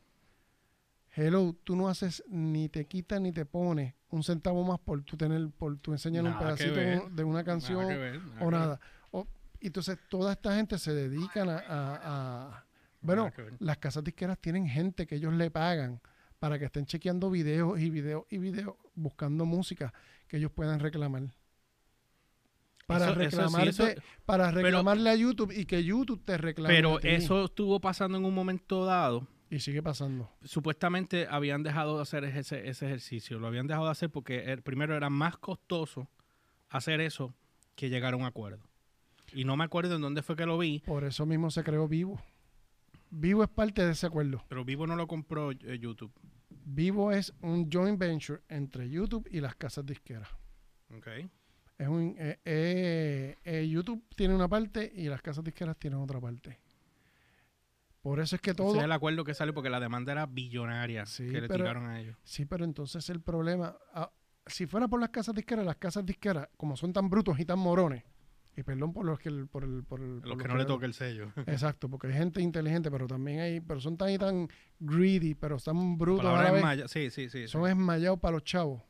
[1.15, 5.15] hello, tú no haces ni te quitas ni te pones un centavo más por tu
[5.17, 8.51] tener, por tu enseñar un Nada pedacito de una canción Nada que ver, nada o
[8.51, 8.79] nada.
[9.61, 12.65] Y entonces toda esta gente se dedican a, a- a-
[13.01, 16.01] bueno, las casas disqueras tienen gente que ellos le pagan
[16.39, 19.93] para que estén chequeando videos y videos y videos, buscando música
[20.27, 21.23] que ellos puedan reclamar.
[22.87, 26.37] Para Eso- eso sí, reclamarte, eso- para pero- reclamarle a YouTube y que YouTube te
[26.37, 26.73] reclame.
[26.73, 29.27] Pero eso estuvo pasando en un momento dado.
[29.49, 30.31] Y sigue pasando.
[30.43, 33.37] Supuestamente habían dejado de hacer ese, ese ejercicio.
[33.37, 36.07] Lo habían dejado de hacer porque el, primero era más costoso
[36.69, 37.33] hacer eso
[37.75, 38.63] que llegar a un acuerdo.
[39.33, 41.87] Y no me acuerdo en dónde fue que lo vi, Por eso mismo se creó
[41.87, 42.21] Vivo.
[43.09, 44.43] Vivo es parte de ese acuerdo.
[44.47, 46.11] pero Vivo no lo compró eh, YouTube.
[46.49, 50.29] Vivo es un joint venture entre YouTube y las casas disqueras.
[50.97, 51.29] Okay.
[51.77, 56.19] Es un, eh, eh, eh, YouTube tiene una parte y las casas disqueras tienen otra
[56.19, 56.59] parte.
[58.01, 58.69] Por eso es que todo...
[58.69, 61.63] Ese es el acuerdo que salió porque la demanda era billonaria Sí, que le pero-
[61.63, 62.17] tiraron a ellos.
[62.23, 63.75] Sí, pero entonces el problema...
[63.93, 64.11] ah,
[64.45, 67.59] si fuera por las casas disqueras, las casas disqueras, como son tan brutos y tan
[67.59, 68.03] morones,
[68.57, 70.65] Y perdón por los que el- por el, por el- por Los que no le
[70.65, 71.31] toque el sello.
[71.47, 74.47] Exacto, porque hay gente inteligente, pero también hay, pero son tan y tan
[74.79, 76.61] greedy, pero están brutos a Palabra la vez.
[76.61, 77.47] enmaya- Sí, sí, sí.
[77.47, 78.81] Son esmayados para los chavos.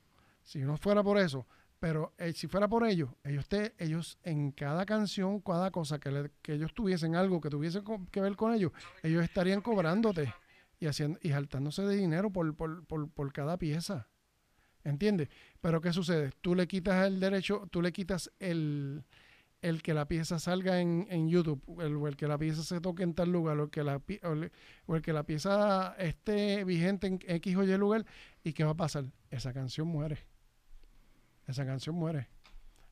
[0.43, 1.45] Si no fuera por eso,
[1.80, 6.10] pero eh, si fuera por ellos, ellos te, ellos en cada canción, cada cosa que,
[6.12, 8.71] le- que ellos tuviesen algo que tuviese que ver con ellos,
[9.04, 10.34] ellos estarían cobrándote
[10.80, 14.08] y haciendo y saltándose de dinero por, por, por, por cada pieza.
[14.84, 15.30] ¿Entiendes?
[15.62, 16.32] Pero ¿qué sucede?
[16.41, 19.04] Tú le quitas el derecho, tú le quitas el,
[19.62, 22.82] el que la pieza salga en, en YouTube, el, o el que la pieza se
[22.82, 24.52] toque en tal lugar, o el que la, o el,
[24.88, 28.06] o el que la pieza esté vigente en X o Y lugar,
[28.43, 29.06] ¿y qué va a pasar?
[29.30, 30.19] Esa canción muere.
[31.47, 32.28] Esa canción muere.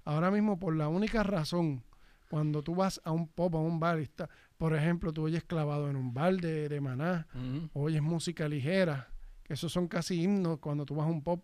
[0.06, 1.84] Ahora mismo, por la única razón,
[2.30, 5.90] cuando tú vas a un pop, a un bar, está- por ejemplo, tú oyes clavado
[5.90, 9.10] en un bar de, de maná, Ujú, oyes música ligera,
[9.44, 11.44] que esos son casi himnos cuando tú vas a un pop,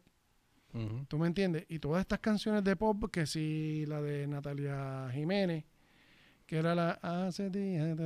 [1.07, 1.65] ¿tú me entiendes?
[1.69, 5.63] Y todas estas canciones de pop, que si la de Natalia Jiménez,
[6.45, 7.97] que era la hace días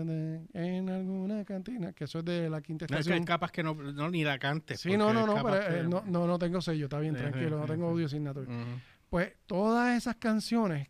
[0.53, 3.19] en alguna cantina, que eso es de la quinta No, es que estación.
[3.19, 4.79] hay capas que no, no ni la cantes.
[4.79, 8.05] Sí, no, no, eh, no, no, no tengo sello, está bien, tranquilo, no tengo audio.
[8.07, 8.45] Ujú.
[9.09, 10.87] Pues todas esas canciones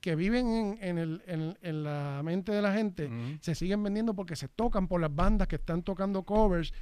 [0.00, 4.14] que viven en, en el- en- en la mente de la gente se siguen vendiendo
[4.14, 6.72] porque se tocan por las bandas que están tocando covers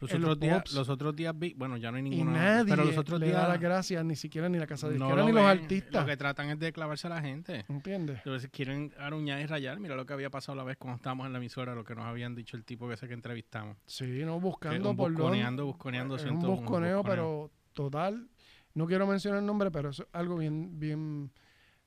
[0.00, 2.32] Los en los otros, días, los otros días vi, bueno, ya no hay y ninguna.
[2.32, 4.98] nadie pero los otros le días da las gracias, ni siquiera ni la casa de
[4.98, 6.02] no lo ni los artistas.
[6.02, 7.64] Lo que tratan es de clavarse a la gente.
[7.68, 8.22] ¿Entiendes?
[8.24, 9.78] Veces quieren aruñar y rayar.
[9.80, 12.04] Mira lo que había pasado la vez cuando estábamos en la emisora, lo que nos
[12.04, 13.76] habían dicho el tipo que sé que entrevistamos.
[13.86, 16.14] Sí, no, Que buscando un por dónde- busconeando, busconeando.
[16.16, 16.56] Un busconeo,
[16.98, 17.02] busconeo.
[17.04, 18.28] pero total.
[18.74, 21.30] No quiero mencionar el nombre, pero eso es algo bien, bien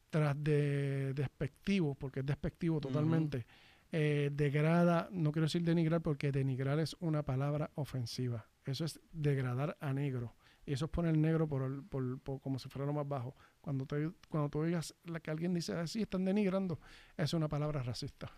[0.09, 3.45] tras de despectivo, porque es despectivo totalmente.
[3.91, 8.47] Eh, degrada, no quiero decir denigrar, porque denigrar es una palabra ofensiva.
[8.65, 10.35] Eso es degradar a negro.
[10.65, 13.35] Y eso es poner negro por, el- por- por- como si fuera lo más bajo.
[13.61, 16.79] Cuando, te, cuando tú oigas la que alguien dice así, están denigrando,
[17.15, 18.29] es una palabra racista.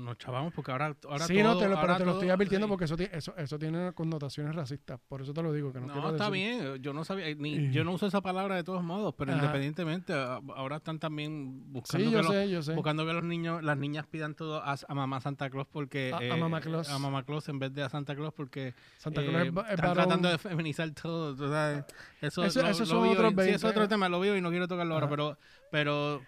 [0.00, 2.66] Nos chavamos porque ahora, ahora sí, todo, no, te lo, pero te lo estoy advirtiendo
[2.66, 2.68] sí.
[2.68, 5.00] porque eso, eso, eso tiene connotaciones racistas.
[5.08, 5.72] Por eso te lo digo.
[5.72, 6.82] Que no, No, está decir- bien.
[6.82, 9.40] Yo no sabía, ni, yo no uso esa palabra de todos modos, pero Ajá.
[9.40, 12.74] independientemente, ahora están también buscando, Sí, que yo los, sé, yo sé.
[12.74, 16.18] buscando que los niños, las niñas pidan todo a, a mamá Santa Claus porque A-
[16.18, 16.88] a eh, Mamá Claus.
[16.90, 19.74] a Mamá Claus en vez de a Santa Claus porque Santa eh, Claus es, es
[19.74, 21.34] están tratando de feminizar todo.
[21.36, 21.84] tú sabes.
[22.20, 23.30] Eso, Eso- lo- esos lo son vi otros hoy.
[23.30, 23.88] Sí, 20, eso es otro eh.
[23.88, 25.38] tema, lo vi y no quiero tocarlo ahora, pero,
[25.70, 26.22] pero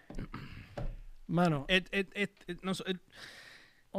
[1.28, 1.66] Mano,
[2.62, 3.00] no sé, et-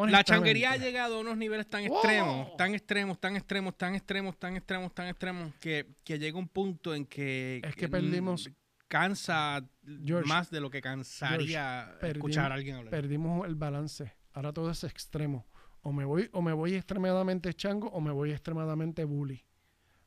[0.06, 4.38] la changuería ha llegado a unos niveles tan extremos, tan extremos, tan extremos, tan extremos,
[4.38, 8.50] tan extremos, tan extremos, que, que llega un punto en que, Es que perdimos-
[8.88, 9.62] cansa
[10.06, 12.92] George, más de lo que cansaría perdimos- escuchar a alguien hablar.
[12.92, 14.14] Perdimos el balance.
[14.34, 15.46] Ahora todo es extremo.
[15.82, 19.44] O me voy, o me voy extremadamente chango o me voy extremadamente bully.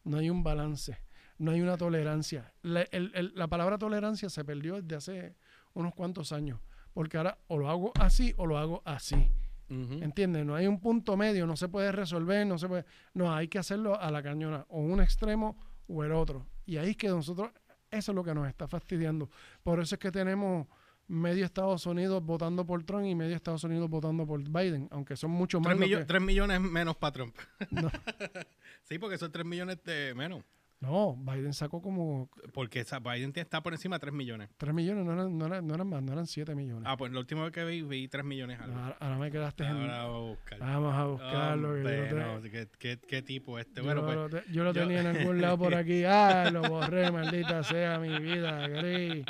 [0.05, 0.98] No hay un balance.
[1.38, 2.53] No hay una tolerancia.
[2.62, 5.37] La, el- el- la palabra tolerancia se perdió desde hace
[5.74, 6.61] unos cuantos años.
[6.92, 9.31] Porque ahora o lo hago así o lo hago así.
[9.70, 10.44] ¿Entiendes?
[10.44, 12.85] No hay un punto medio, no se puede resolver, no se puede.
[13.14, 15.56] No, hay que hacerlo a la cañona, o un extremo
[15.87, 16.46] o el otro.
[16.66, 17.50] Y ahí es que nosotros,
[17.90, 19.30] eso es lo que nos está fastidiando.
[19.62, 20.66] Por eso es que tenemos
[21.06, 25.30] medio Estados Unidos votando por Trump y medio Estados Unidos votando por Biden, aunque son
[25.33, 25.68] mucho más.
[25.76, 27.37] Tres, lo millo- que- tres millones menos para Trump.
[27.70, 27.90] No.
[28.85, 30.42] sí, porque son tres millones de menos.
[30.81, 34.49] No, Biden sacó como Porque Biden está por encima de tres millones.
[34.57, 36.85] 3 millones, no eran, no eran, no eran más, no eran 7 millones.
[36.87, 38.79] Ah, pues la última vez que vi, vi tres millones algo.
[38.79, 39.77] ahora, ahora me quedaste en.
[39.77, 40.59] Ahora vamos a buscar.
[40.59, 41.75] Vamos a buscarlo.
[41.75, 43.83] que te- no, ¿qué, qué, qué tipo este?
[43.83, 46.03] Yo, Bueno, pues, lo, te- yo lo yo- tenía en algún lado por aquí.
[46.07, 49.27] Ah, lo borré, maldita sea mi vida, Gris.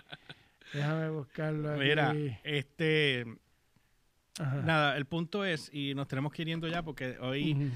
[0.73, 1.81] Déjame buscarlo aquí.
[1.81, 3.25] mira, este,
[4.39, 4.55] Ajá.
[4.63, 7.73] nada, el punto es, y nos tenemos que ir yendo ya porque hoy.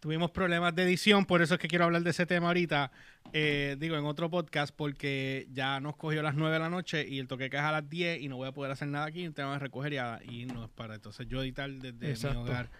[0.00, 2.90] Tuvimos problemas de edición, por eso es que quiero hablar de ese tema ahorita,
[3.32, 7.06] eh, digo, en otro podcast, porque ya nos cogió a las 9 de la noche
[7.06, 9.06] y el toque que es a las 10 y no voy a poder hacer nada
[9.06, 9.92] aquí, tengo que recoger
[10.24, 12.42] y, no es para, entonces yo editar desde Exacto.
[12.42, 12.70] mi hogar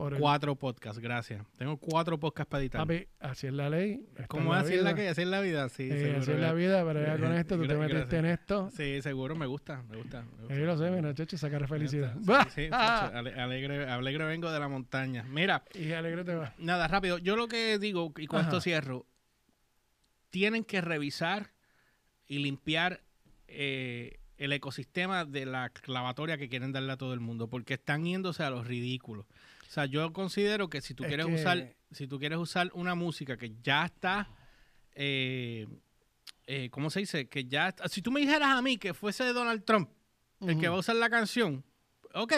[0.00, 1.44] Por el- cuatro podcasts, gracias.
[1.58, 2.80] Tengo cuatro podcasts para editar.
[2.80, 4.02] Papi, así es la ley.
[4.12, 5.02] esta ¿Cómo es es así es la vida.
[5.02, 5.68] que así es la vida?
[5.68, 8.70] Sí, Eh, así es la vida, pero ya con esto tú te metiste en esto.
[8.74, 10.22] Sí, seguro, me gusta, me gusta.
[10.22, 10.54] me gusta.
[10.58, 12.14] Yo lo sé, mira, chacho, sacar felicidad.
[12.16, 15.22] Sí, sí, chacho, alegre, alegre vengo de la montaña.
[15.24, 16.54] Mira, Y alegre te va.
[16.56, 17.18] nada, rápido.
[17.18, 19.04] Yo lo que digo, y con esto cierro,
[20.30, 21.50] tienen que revisar
[22.26, 23.02] y limpiar
[23.48, 28.04] eh, el ecosistema de la clavatoria que quieren darle a todo el mundo, porque están
[28.04, 29.26] yéndose a los ridículos.
[29.70, 32.72] O sea, yo considero que si tú Es quieres que- usar, si tú quieres usar
[32.74, 34.28] una música que ya está,
[34.96, 35.64] eh,
[36.48, 37.28] eh, ¿cómo se dice?
[37.28, 39.88] Que ya, está- si tú me dijeras a mí que fuese Donald Trump
[40.40, 41.64] el que va a usar la canción,
[42.14, 42.32] ok,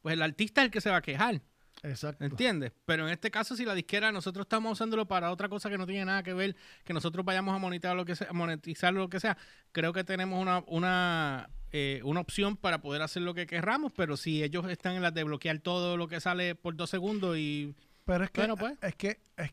[0.00, 1.42] pues el artista es el que se va a quejar.
[1.82, 2.24] Exacto.
[2.24, 2.72] ¿Entiendes?
[2.84, 5.86] Pero en este caso, si la disquera nosotros estamos usándolo para otra cosa que no
[5.86, 9.18] tiene nada que ver, que nosotros vayamos a monetizar lo que sea, monetizar lo que
[9.20, 9.36] sea,
[9.72, 14.16] creo que tenemos una, una, eh, una opción para poder hacer lo que querramos, pero
[14.16, 17.74] si ellos están en la de bloquear todo lo que sale por dos segundos y...
[18.04, 18.74] Pero es que, Bueno, pues.
[18.82, 19.50] es que es-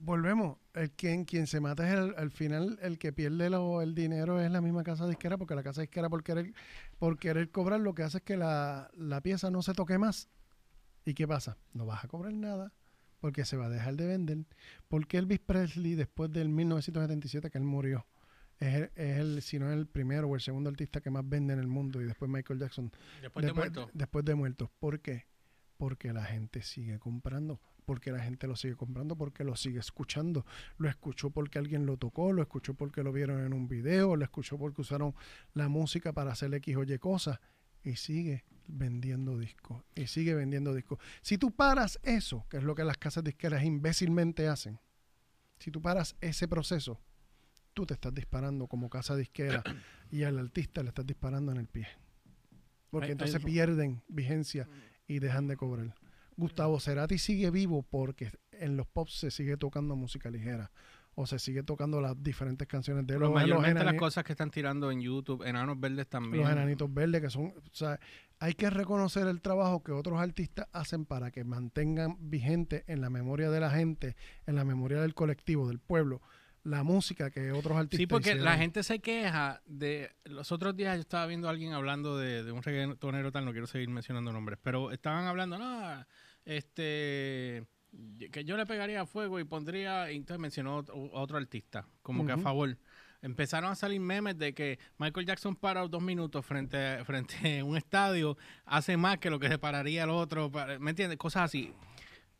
[0.00, 3.94] volvemos, el quien, quien se mata es el, al final el que pierde lo- el
[3.94, 6.52] dinero es la misma casa disquera, porque la casa disquera por querer,
[6.98, 10.28] por querer cobrar lo que hace es que la, la pieza no se toque más.
[11.08, 11.56] ¿Y qué pasa?
[11.72, 12.74] No vas a cobrar nada
[13.20, 14.44] porque se va a dejar de vender.
[14.88, 18.06] Porque Elvis Presley, después del 1977 que él murió,
[18.58, 21.26] es el, es el, si no es el primero o el segundo artista que más
[21.26, 22.92] vende en el mundo, y después Michael Jackson,
[23.22, 23.90] Después de después, muerto.
[23.94, 24.70] después de muertos.
[24.78, 25.24] ¿Por qué?
[25.78, 27.58] Porque la gente sigue comprando.
[27.86, 30.44] Porque la gente lo sigue comprando, porque lo sigue escuchando.
[30.76, 34.24] Lo escuchó porque alguien lo tocó, lo escuchó porque lo vieron en un video, lo
[34.24, 35.14] escuchó porque usaron
[35.54, 37.40] la música para hacer X o Y cosas.
[37.82, 39.82] Y sigue vendiendo discos.
[39.94, 40.98] Y sigue vendiendo discos.
[41.22, 44.78] Si tú paras eso, que es lo que las casas disqueras imbécilmente hacen,
[45.58, 47.00] si tú paras ese proceso,
[47.74, 49.62] tú te estás disparando como casa disquera
[50.10, 51.88] y al artista le estás disparando en el pie.
[52.90, 54.68] Porque entonces pierden vigencia
[55.06, 55.94] y dejan de cobrar.
[56.36, 60.70] Gustavo Cerati sigue vivo porque en los pops se sigue tocando música ligera
[61.14, 64.22] o se sigue tocando las diferentes canciones de Pero los, los, mayormente las enani- cosas
[64.22, 66.44] que están tirando en YouTube, Enanos Verdes también.
[66.44, 67.98] los enanitos verdes que son, o sea,
[68.40, 73.10] hay que reconocer el trabajo que otros artistas hacen para que mantengan vigente en la
[73.10, 76.20] memoria de la gente, en la memoria del colectivo, del pueblo,
[76.62, 80.10] la música que otros artistas Sí, porque la gente se queja de...
[80.24, 83.52] Los otros días yo estaba viendo a alguien hablando de, de un reggaetonero tal, no
[83.52, 86.06] quiero seguir mencionando nombres, pero estaban hablando, no,
[86.44, 87.66] este...
[88.30, 90.12] Que yo le pegaría a fuego y pondría...
[90.12, 92.76] Y entonces mencionó otro, a otro artista, como que a favor.
[93.20, 97.76] Empezaron a salir memes de que Michael Jackson para dos minutos frente, frente a un
[97.76, 100.50] estadio, hace más que lo que se pararía el otro,
[100.80, 101.18] ¿me entiendes?
[101.18, 101.72] Cosas así.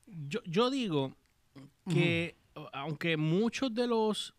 [0.06, 1.14] Yo, yo digo
[1.90, 2.36] que
[2.72, 4.34] aunque muchos de los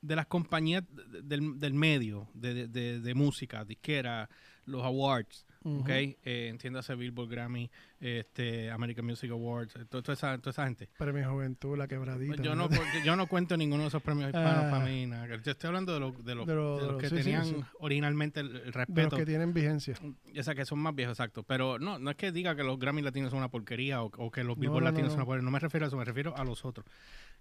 [0.00, 4.28] de las compañías de- del, del medio de- de- de música, disquera,
[4.64, 5.80] los awards, Ujú.
[5.80, 5.88] ¿ok?
[5.90, 7.70] Eh, entiéndase Billboard, Grammy,
[8.00, 10.88] este, American Music Awards, eh, to- toda, esa, toda esa gente.
[10.98, 12.42] Premio Juventud, la quebradita.
[12.42, 12.68] Yo no,
[13.04, 14.70] yo no cuento ninguno de esos premios hispanos Ah.
[14.70, 15.06] para mí.
[15.06, 15.26] nada.
[15.42, 17.56] Yo estoy hablando de, los de los, De los- de que sí, tenían sí.
[17.80, 19.16] originalmente el, el de los respeto.
[19.16, 19.94] que tienen vigencia.
[20.38, 21.42] O sea, que son más viejos, exacto.
[21.44, 24.30] Pero no, no es que diga que los Grammy latinos son una porquería o, o
[24.30, 25.44] que los Billboard no, no, latinos son una porquería.
[25.44, 26.86] No me refiero a eso, me refiero a los otros.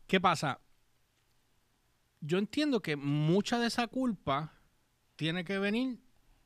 [0.08, 0.60] ¿Qué pasa?
[2.20, 4.54] Yo entiendo que mucha de esa culpa
[5.16, 5.98] tiene que venir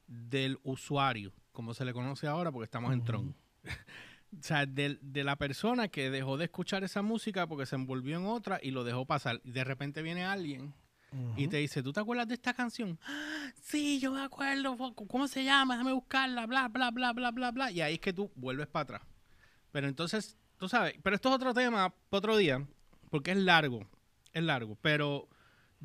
[0.08, 3.04] del usuario, como se le conoce ahora, porque estamos en.
[3.04, 3.36] Tron.
[4.40, 8.28] o sea, de, la persona que dejó de escuchar esa música porque se envolvió en
[8.28, 9.42] otra y lo dejó pasar.
[9.44, 10.74] Y de repente viene alguien
[11.38, 13.00] y te dice, ¿tú te acuerdas de esta canción?
[13.08, 14.76] "Ah, Sí, yo me acuerdo.
[15.08, 15.76] ¿Cómo se llama?
[15.76, 17.72] Déjame buscarla, bla, bla, bla, bla, bla, bla.
[17.72, 19.02] Y ahí es que tú vuelves para atrás.
[19.72, 22.66] Pero entonces, tú sabes, pero esto es otro tema para otro día,
[23.10, 23.88] porque es largo,
[24.34, 24.78] es largo.
[24.82, 25.30] Pero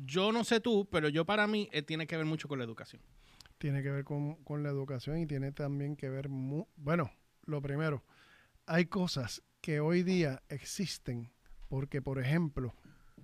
[0.05, 2.65] yo no sé tú, pero yo para mí eh, tiene que ver mucho con la
[2.65, 3.01] educación.
[3.57, 7.11] tiene que ver con, con la educación y tiene también que ver, mu- bueno,
[7.45, 8.03] lo primero,
[8.65, 11.31] hay cosas que hoy día existen
[11.69, 12.73] porque, por ejemplo,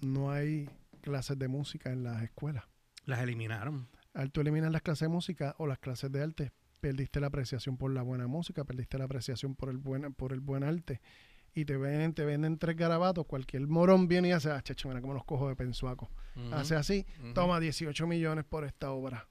[0.01, 0.69] no hay
[1.01, 2.63] clases de música en las escuelas.
[3.05, 3.87] Las eliminaron.
[4.13, 7.77] Al tú eliminar las clases de música o las clases de arte, perdiste la apreciación
[7.77, 11.01] por la buena música, perdiste la apreciación por el buen, por el buen arte.
[11.57, 15.01] Y te venden, te venden tres garabatos, cualquier morón viene y hace, ah, chacho, mira
[15.01, 16.11] cómo los cojo de pensuaco.
[16.51, 19.27] Hace así, toma 18 millones por esta obra.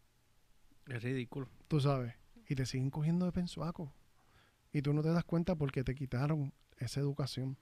[0.89, 1.49] Es ridículo.
[1.69, 2.15] tú sabes,
[2.49, 3.95] y te siguen cogiendo de pensuaco.
[4.73, 7.57] Y tú no te das cuenta porque te quitaron esa educación.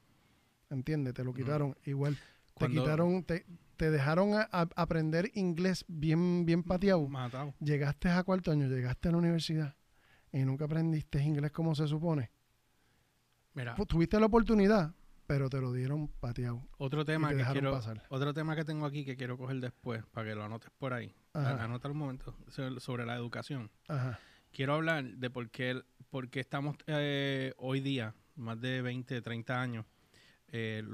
[0.70, 1.12] ¿Entiendes?
[1.12, 1.76] Te lo quitaron.
[1.84, 2.16] Igual,
[2.56, 3.44] te quitaron, te,
[3.76, 7.06] te dejaron a, a aprender inglés bien, bien pateado.
[7.06, 7.52] Matado.
[7.60, 9.76] Llegaste a cuarto año, llegaste a la universidad
[10.32, 12.30] y nunca aprendiste inglés como se supone.
[13.54, 14.92] Mira, Pu- Tuviste la oportunidad,
[15.26, 16.62] pero te lo dieron pateado.
[16.78, 18.02] otro tema te que quiero, pasar.
[18.08, 21.14] otro tema que tengo aquí que quiero coger después para que lo anotes por ahí.
[21.32, 21.62] Ajá.
[21.64, 22.36] Anota un momento
[22.78, 23.70] sobre- la educación.
[23.88, 24.18] Ajá.
[24.52, 29.60] quiero hablar de por qué, por qué estamos eh, hoy día, más de 20, 30
[29.60, 29.84] años,
[30.48, 30.84] eh,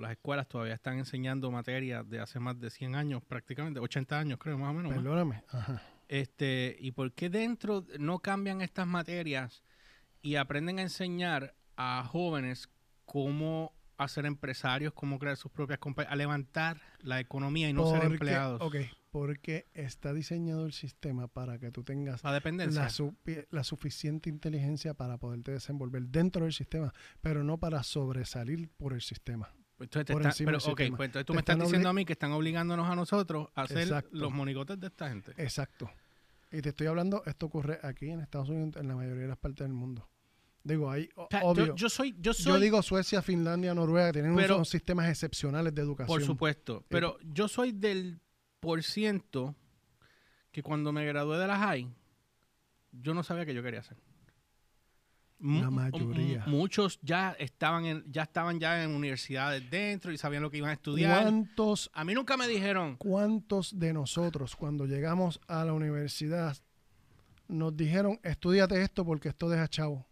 [0.00, 4.38] las escuelas todavía están enseñando materias de hace más de 100 años, prácticamente, 80 años
[4.40, 4.90] creo, más o menos.
[4.96, 4.96] ¿no?
[5.02, 5.44] Perdóname.
[5.48, 5.80] Ajá.
[6.08, 9.62] Este, ¿Y por qué dentro no cambian estas materias
[10.22, 12.68] y aprenden a enseñar a jóvenes
[13.06, 18.04] cómo hacer empresarios, cómo crear sus propias compañías, a levantar la economía y no ser
[18.04, 18.60] empleados?
[18.60, 18.76] Ok,
[19.10, 22.82] porque está diseñado el sistema para que tú tengas La dependencia.
[22.82, 28.68] la, supi- la suficiente inteligencia para poderte desenvolver dentro del sistema, pero no para sobresalir
[28.76, 29.48] por el sistema.
[29.80, 30.96] Entonces te por está- encima pero, del ok, sistema.
[30.96, 33.62] pues entonces tú Te me estás diciendo a mí que están obligándonos a nosotros a
[33.64, 34.10] Exacto.
[34.12, 35.32] los monigotes de esta gente.
[35.38, 35.90] Exacto.
[36.50, 39.38] Y te estoy hablando, esto ocurre aquí en Estados Unidos, en la mayoría de las
[39.38, 40.08] partes del mundo.
[40.64, 41.66] Digo, o- sea, obvio.
[41.68, 46.08] yo, yo soy, yo digo Suecia, Finlandia, Noruega, tienen Pero- unos sistemas excepcionales de educación.
[46.18, 48.20] por supuesto, pero yo soy del
[48.60, 49.54] por ciento
[50.52, 51.88] que cuando me gradué de la high,
[52.92, 53.96] yo no sabía qué yo quería hacer.
[55.40, 56.44] La mu- mayoría.
[56.46, 60.56] mu- Muchos ya estaban en, ya estaban ya en universidades dentro y sabían lo que
[60.58, 61.22] iban a estudiar.
[61.22, 66.56] ¿Cuántos, A mí nunca me dijeron, ¿Cuántos de nosotros cuando llegamos a la universidad
[67.46, 70.07] nos dijeron, estudiate esto porque esto deja chavo?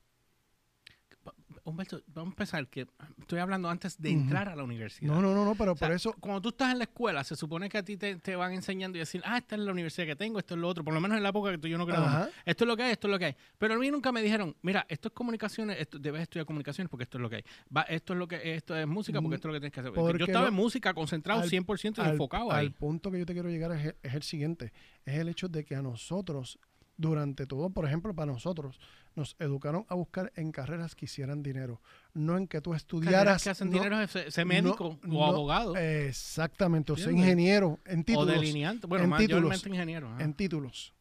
[1.65, 2.87] Humberto, vamos a empezar que
[3.21, 5.09] estoy hablando antes de entrar a la universidad.
[5.13, 7.23] No, no, no, no, pero O sea, por eso, cuando tú estás en la escuela,
[7.25, 9.73] se supone que a ti te, te van enseñando y decir, ah, esta es la
[9.73, 11.69] universidad que tengo, esto es lo otro, por lo menos en la época que tú
[11.69, 11.85] yo no.
[11.93, 12.29] Ajá.
[12.45, 13.37] Esto es lo que hay, esto es lo que hay.
[13.59, 17.05] Pero a mí nunca me dijeron, mira, esto es comunicaciones, esto, debes estudiar comunicaciones porque
[17.05, 17.45] esto es lo que hay.
[17.75, 19.73] Va, esto es lo que esto es música porque Mm, esto es lo que tienes
[19.75, 19.93] que hacer.
[19.93, 22.71] porque yo estaba en música concentrado al- 100% y al, enfocado al ahí.
[22.71, 24.73] punto que yo te quiero llegar es, el- es el siguiente,
[25.05, 26.59] es el hecho de que a nosotros,
[26.97, 28.79] durante todo, por ejemplo, para nosotros,
[29.15, 31.81] nos educaron a buscar en carreras que hicieran dinero,
[32.15, 33.43] no en que tú Carreras estudiaras...
[33.45, 38.05] que hacen no- dinero es médico no- o abogado Exactamente, o sea, ingeniero, en o
[38.05, 38.29] títulos.
[38.41, 38.87] delineante.
[38.87, 40.19] Bueno, en mayormente títulos, ingeniero.
[40.21, 40.95] en títulos.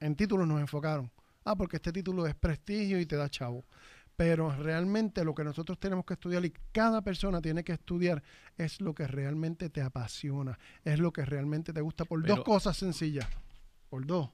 [0.00, 1.10] En títulos nos enfocaron.
[1.44, 3.64] Ah, porque este título es prestigio y te da chavo.
[4.16, 8.22] Pero realmente lo que nosotros tenemos que estudiar y cada persona tiene que estudiar
[8.56, 12.44] es lo que realmente te apasiona, es lo que realmente te gusta por Pero- dos
[12.44, 13.26] cosas sencillas.
[13.90, 14.30] Por dos.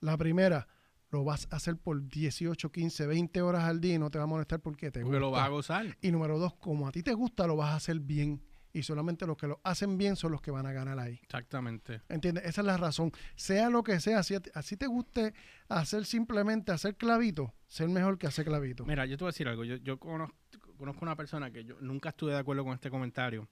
[0.00, 0.66] La primera,
[1.10, 4.24] lo vas a hacer por 18, 15, 20 horas al día y no te va
[4.24, 5.20] a molestar porque te porque gusta.
[5.20, 5.96] lo vas a gozar.
[6.00, 8.42] Y número dos, como a ti te gusta, lo vas a hacer bien.
[8.70, 11.18] Y solamente los que lo hacen bien son los que van a ganar ahí.
[11.22, 12.02] Exactamente.
[12.10, 12.44] ¿Entiendes?
[12.44, 13.10] Esa es la razón.
[13.34, 15.32] Sea lo que sea, si así te guste
[15.68, 18.84] hacer simplemente hacer clavito, ser mejor que hacer clavito.
[18.84, 19.64] Mira, yo te voy a decir algo.
[19.64, 20.36] Yo, yo conozco,
[20.76, 23.48] conozco una persona que yo nunca estuve de acuerdo con este comentario.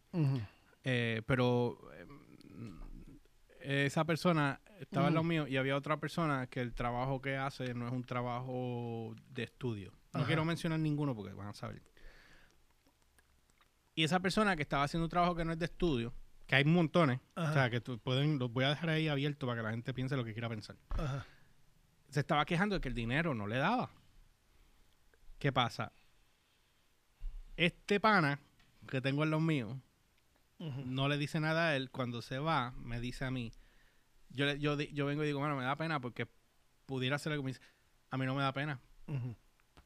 [0.85, 2.07] Eh, pero eh,
[3.67, 7.75] esa persona estaba en lo mío y había otra persona que el trabajo que hace
[7.75, 9.91] no es un trabajo de estudio.
[10.13, 10.27] No Ajá.
[10.27, 11.83] quiero mencionar ninguno porque van a saber.
[13.95, 16.13] Y esa persona que estaba haciendo un trabajo que no es de estudio,
[16.47, 17.53] que hay montones, o Ajá.
[17.55, 20.17] sea, que tú pueden, los voy a dejar ahí abierto para que la gente piense
[20.17, 20.77] lo que quiera pensar.
[20.91, 21.27] Ajá.
[22.11, 23.91] Se estaba quejando de que el dinero no le daba.
[25.39, 25.93] ¿Qué pasa?
[27.57, 28.39] Este pana
[28.87, 29.77] que tengo en los míos,
[30.59, 31.90] No le dice nada a él.
[31.90, 33.53] Cuando se va, me dice a mí.
[34.31, 36.27] Yo, le- yo, yo vengo y digo, bueno, me da pena porque
[36.87, 37.45] pudiera hacer algo.
[37.45, 37.61] Me dice,
[38.11, 38.81] a mí no me da pena.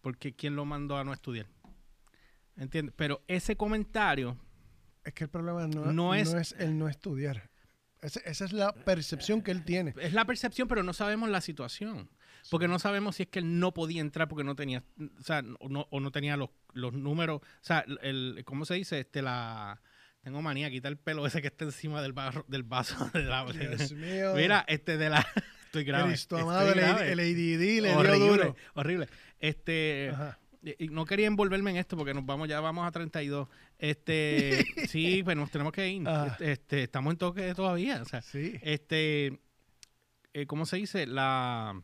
[0.00, 1.46] Porque ¿quién lo mandó a no estudiar?
[2.56, 2.94] ¿Entiendes?
[2.96, 4.38] Pero ese comentario,
[5.02, 7.50] Es que el problema no, No no es- es, el no estudiar.
[8.02, 9.94] Ese- esa es la percepción que él tiene.
[10.00, 12.11] es la percepción, pero no sabemos la situación.
[12.50, 14.83] Porque no sabemos si es que él no podía entrar porque no tenía,
[15.18, 18.74] o sea, o no, o no tenía los, los números, o sea, el, ¿cómo se
[18.74, 19.00] dice?
[19.00, 19.80] Este, la,
[20.20, 23.11] tengo manía, quitar el pelo ese que está encima del, barro, del vaso.
[23.14, 24.33] De la, Dios mío.
[24.35, 25.26] Mira, este de la,
[25.66, 26.09] estoy grave.
[26.11, 27.12] Cristo estoy amado, el, grave.
[27.12, 28.56] el ADD le horrible, dio duro.
[28.74, 29.09] horrible.
[29.38, 30.38] Este, Ajá.
[30.78, 33.48] y- no quería envolverme en esto porque nos vamos, ya vamos a 32.
[33.78, 36.06] Este, sí, pues nos tenemos que ir.
[36.26, 38.02] Este, este, estamos en toque todavía.
[38.02, 38.54] O sea, Sí.
[38.62, 39.40] este,
[40.35, 41.06] eh, ¿cómo se dice?
[41.06, 41.80] La,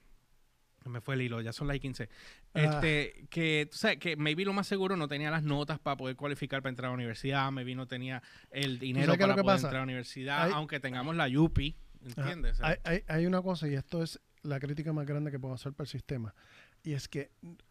[0.89, 2.09] me fue el hilo, ya son las 15.
[2.55, 2.61] Ah.
[2.63, 6.17] Este, que, tú sabes, que maybe lo más seguro no tenía las notas para poder
[6.17, 9.67] cualificar para entrar a la universidad, maybe no tenía el dinero para poder pasa?
[9.69, 11.77] entrar a la universidad, Hay- aunque tengamos la UPI,
[12.13, 12.21] Ajá.
[12.23, 12.61] ¿entiendes?
[12.63, 15.73] Hay, hay- hay una cosa, y esto es la crítica más grande que puedo hacer
[15.73, 16.35] para el sistema,
[16.83, 17.31] y es que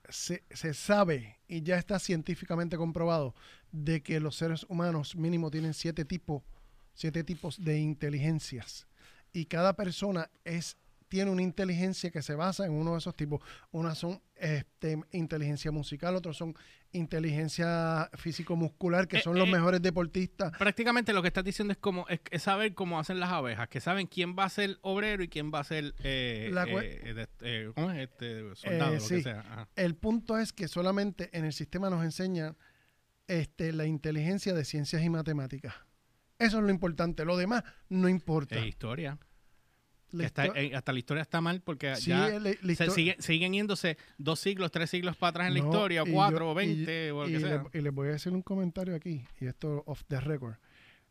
[0.10, 3.34] se, se sabe y ya está científicamente comprobado
[3.71, 6.43] de que los seres humanos mínimo tienen siete tipos,
[6.93, 8.88] siete tipos de inteligencias.
[9.32, 13.41] Y cada persona es tiene una inteligencia que se basa en uno de esos tipos.
[13.72, 16.56] Unas son este, inteligencia musical, otros son
[16.91, 20.52] inteligencia físico-muscular, que Eh, son los eh, mejores deportistas.
[20.58, 23.80] prácticamente lo que estás diciendo es como es, es saber cómo hacen las abejas, que
[23.80, 27.72] saben quién va a ser obrero y quién va a ser eh, La cue- de-
[27.76, 28.10] ¿cómo es?
[28.10, 29.15] Este, soldado, lo sí.
[29.15, 29.39] que sea.
[29.39, 29.68] Ajá.
[29.76, 32.58] El punto es que solamente en el sistema nos enseñan
[33.28, 35.74] este, la inteligencia de ciencias y matemáticas.
[36.39, 37.24] Eso es lo importante.
[37.26, 38.56] Lo demás no importa.
[38.58, 39.18] Eh, historia.
[40.12, 43.15] La eh, hasta la historia está mal porque sí, ya la- la se histo- sigue-
[43.20, 47.12] siguen yéndose dos siglos, tres siglos para atrás en la historia, y cuatro, o veinte,
[47.12, 47.63] o lo y que le- sea.
[47.74, 50.56] y les voy a decir un comentario aquí, y esto off the record.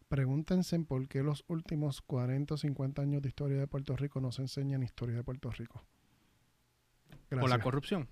[0.08, 4.32] Pregúntense por qué los últimos 40 o 50 años de historia de Puerto Rico no
[4.32, 5.82] se enseñan historia de Puerto Rico.
[7.28, 7.62] Por la Gracias.
[7.64, 8.08] corrupción.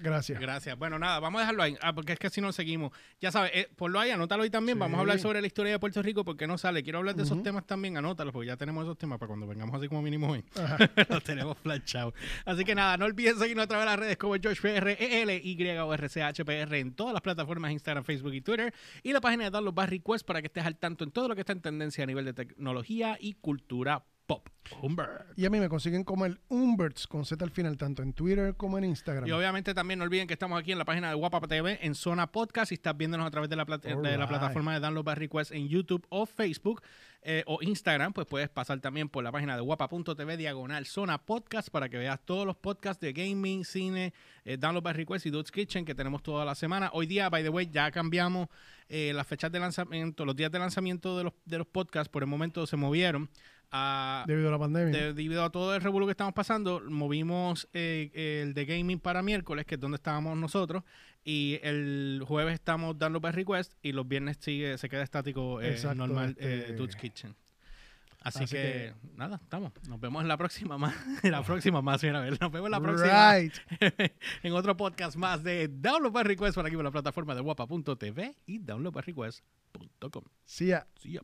[0.00, 0.40] Gracias.
[0.40, 0.78] Gracias.
[0.78, 1.76] Bueno, nada, vamos a dejarlo ahí.
[1.82, 2.92] Ah, porque es que si no seguimos.
[3.20, 4.76] Ya sabes, eh, ponlo ahí, anótalo ahí también.
[4.76, 4.80] Sí.
[4.80, 6.82] Vamos a hablar sobre la historia de Puerto Rico porque no sale.
[6.82, 9.74] Quiero hablar de esos temas también, anótalos, porque ya tenemos esos temas para cuando vengamos
[9.76, 10.44] así como mínimo hoy.
[11.08, 12.14] Los tenemos flashados.
[12.44, 14.96] Así que nada, no olviden seguirnos a través de las redes como GeorgePR,
[15.42, 18.72] Y o RCHPR en todas las plataformas Instagram, Facebook y Twitter.
[19.02, 21.34] Y la página de Download Bar Request para que estés al tanto en todo lo
[21.34, 24.48] que está en tendencia a nivel de tecnología y cultura Pop
[24.80, 25.36] Humbert.
[25.36, 28.54] Y a mí me consiguen como el Umberts con Z al final, tanto en Twitter
[28.56, 29.26] como en Instagram.
[29.26, 31.94] Y obviamente también no olviden que estamos aquí en la página de Guapa TV en
[31.96, 35.04] Zona Podcast y estás viéndonos a través de la, plat- de la plataforma de Download
[35.04, 36.82] by Request en YouTube o Facebook
[37.22, 41.68] eh, o Instagram, pues puedes pasar también por la página de guapa.tv diagonal Zona Podcast
[41.68, 44.14] para que veas todos los podcasts de gaming, cine,
[44.44, 46.90] eh, Download by Request y Dude's Kitchen que tenemos toda la semana.
[46.94, 48.48] Hoy día, by the way, ya cambiamos
[48.88, 52.22] eh, las fechas de lanzamiento, los días de lanzamiento de los, de los podcasts por
[52.22, 53.28] el momento se movieron
[53.72, 54.98] a, Debido a la pandemia.
[54.98, 59.22] de- debido a todo el revuelo que estamos pasando, movimos eh, el de gaming para
[59.22, 60.82] miércoles, que es donde estábamos nosotros,
[61.24, 65.70] y el jueves estamos dando by request y los viernes sigue, se queda estático eh,
[65.72, 67.34] Exacto, normal este- eh, Dude's Kitchen.
[68.22, 69.72] Así, Así que, nada, estamos.
[69.88, 70.94] Nos vemos en la próxima más.
[71.24, 73.34] En la próxima más, mira, a ver, nos vemos en la próxima.
[73.34, 73.54] Right.
[74.42, 78.36] en otro podcast más de Download by Request por aquí por la plataforma de guapa.tv
[78.44, 80.24] y downloadbyrequest.com.
[80.44, 80.86] Sí, ya.
[80.98, 81.22] See ya.